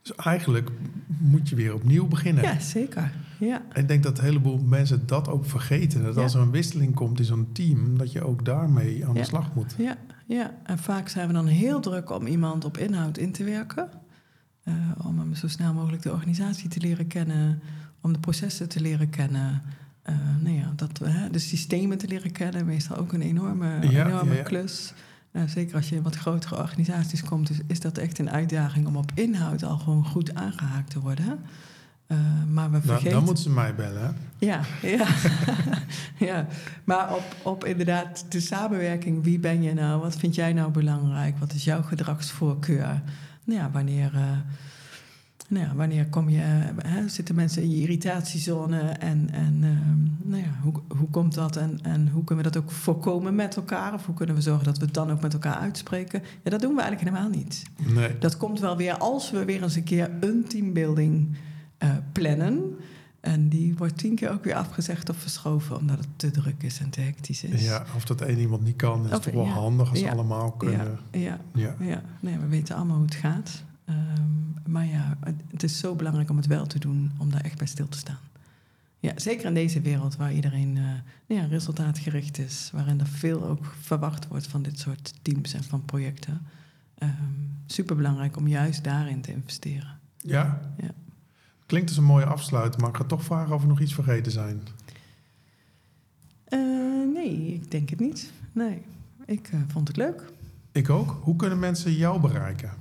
[0.02, 0.70] Dus eigenlijk
[1.08, 2.44] moet je weer opnieuw beginnen.
[2.44, 3.12] Ja, zeker.
[3.40, 3.62] Ja.
[3.74, 6.04] Ik denk dat een heleboel mensen dat ook vergeten.
[6.04, 9.24] Dat als er een wisseling komt in zo'n team, dat je ook daarmee aan de
[9.24, 9.76] slag moet.
[9.78, 9.98] Ja,
[10.28, 13.90] ja, en vaak zijn we dan heel druk om iemand op inhoud in te werken.
[14.64, 14.74] Uh,
[15.04, 17.62] om hem zo snel mogelijk de organisatie te leren kennen,
[18.02, 19.62] om de processen te leren kennen.
[20.10, 24.44] Uh, nou ja, dat, uh, de systemen te leren kennen, meestal ook een enorme, enorme
[24.44, 24.94] klus.
[25.46, 28.96] zeker als je in wat grotere organisaties komt, is, is dat echt een uitdaging om
[28.96, 31.40] op inhoud al gewoon goed aangehaakt te worden.
[32.08, 32.18] Uh,
[32.52, 33.12] maar we vergeten...
[33.12, 34.18] dan moeten ze mij bellen.
[34.38, 35.08] Ja, ja.
[36.28, 36.48] ja.
[36.84, 39.24] maar op, op inderdaad de samenwerking.
[39.24, 40.02] Wie ben je nou?
[40.02, 41.38] Wat vind jij nou belangrijk?
[41.38, 43.02] Wat is jouw gedragsvoorkeur?
[43.44, 44.22] Nou ja, wanneer, uh,
[45.48, 46.42] nou ja, wanneer kom je,
[46.86, 51.56] hè, zitten mensen in je irritatiezone en, en ehm, nou ja, hoe, hoe komt dat
[51.56, 53.94] en, en hoe kunnen we dat ook voorkomen met elkaar?
[53.94, 56.22] Of hoe kunnen we zorgen dat we het dan ook met elkaar uitspreken?
[56.44, 57.64] Ja, dat doen we eigenlijk helemaal niet.
[57.94, 58.18] Nee.
[58.18, 61.36] Dat komt wel weer als we weer eens een keer een teambuilding
[61.86, 62.76] uh, plannen.
[63.20, 66.80] En die wordt tien keer ook weer afgezegd of verschoven omdat het te druk is
[66.80, 67.66] en te hectisch is.
[67.66, 70.12] Ja, of dat één iemand niet kan, is of, toch wel handig als ja, ze
[70.12, 71.00] allemaal kunnen.
[71.12, 72.02] Ja, ja, ja.
[72.20, 73.64] Nee, we weten allemaal hoe het gaat.
[73.90, 75.18] Um, maar ja,
[75.52, 77.98] het is zo belangrijk om het wel te doen, om daar echt bij stil te
[77.98, 78.20] staan.
[79.00, 83.76] Ja, zeker in deze wereld waar iedereen uh, ja, resultaatgericht is, waarin er veel ook
[83.82, 86.42] verwacht wordt van dit soort teams en van projecten.
[87.00, 90.00] Um, Super belangrijk om juist daarin te investeren.
[90.18, 90.62] Ja.
[91.66, 94.32] Klinkt als een mooie afsluiting, maar ik ga toch vragen of er nog iets vergeten
[94.32, 94.62] zijn.
[96.50, 98.32] Uh, nee, ik denk het niet.
[98.52, 98.82] Nee,
[99.26, 100.24] ik uh, vond het leuk.
[100.72, 101.18] Ik ook.
[101.22, 102.72] Hoe kunnen mensen jou bereiken?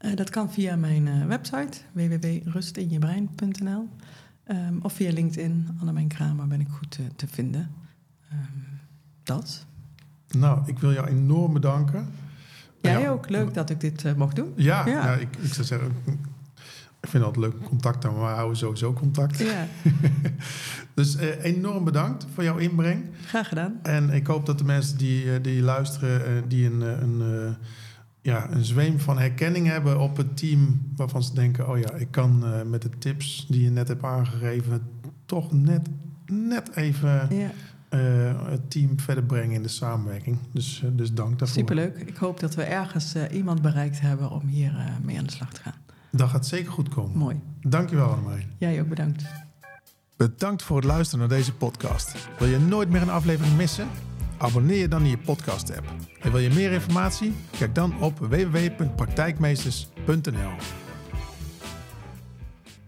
[0.00, 3.88] Uh, dat kan via mijn website www.rustinjebrein.nl
[4.46, 5.68] um, of via LinkedIn.
[5.80, 7.70] Annemijn Kramer ben ik goed te vinden.
[8.32, 8.38] Um,
[9.22, 9.66] dat.
[10.28, 12.08] Nou, ik wil jou enorm bedanken.
[12.80, 13.28] Jij ja, ook.
[13.28, 14.52] Leuk dat ik dit mocht doen.
[14.56, 14.92] Ja, ja.
[14.92, 15.92] ja ik, ik, zou zeggen...
[17.00, 19.38] Ik vind het altijd leuk contact maar we houden sowieso contact.
[19.38, 19.66] Ja.
[20.94, 23.04] dus enorm bedankt voor jouw inbreng.
[23.26, 23.78] Graag gedaan.
[23.82, 26.80] En ik hoop dat de mensen die, die luisteren, die een...
[26.80, 27.56] een
[28.22, 32.10] ja, een zweem van herkenning hebben op het team waarvan ze denken: oh ja, ik
[32.10, 34.82] kan met de tips die je net hebt aangegeven,
[35.26, 35.88] toch net,
[36.26, 37.50] net even ja.
[37.90, 40.38] uh, het team verder brengen in de samenwerking.
[40.52, 41.58] Dus, uh, dus dank daarvoor.
[41.58, 41.96] Superleuk.
[41.96, 44.72] Ik hoop dat we ergens iemand bereikt hebben om hier
[45.02, 45.74] mee aan de slag te gaan.
[46.10, 47.18] Dat gaat zeker goed komen.
[47.18, 47.40] Mooi.
[47.60, 48.52] Dankjewel, Annemijn.
[48.58, 49.22] Jij ook bedankt.
[50.16, 52.14] Bedankt voor het luisteren naar deze podcast.
[52.38, 53.88] Wil je nooit meer een aflevering missen?
[54.38, 55.86] Abonneer je dan in je podcast-app.
[56.20, 57.34] En wil je meer informatie?
[57.58, 60.52] Kijk dan op www.praktijkmeesters.nl.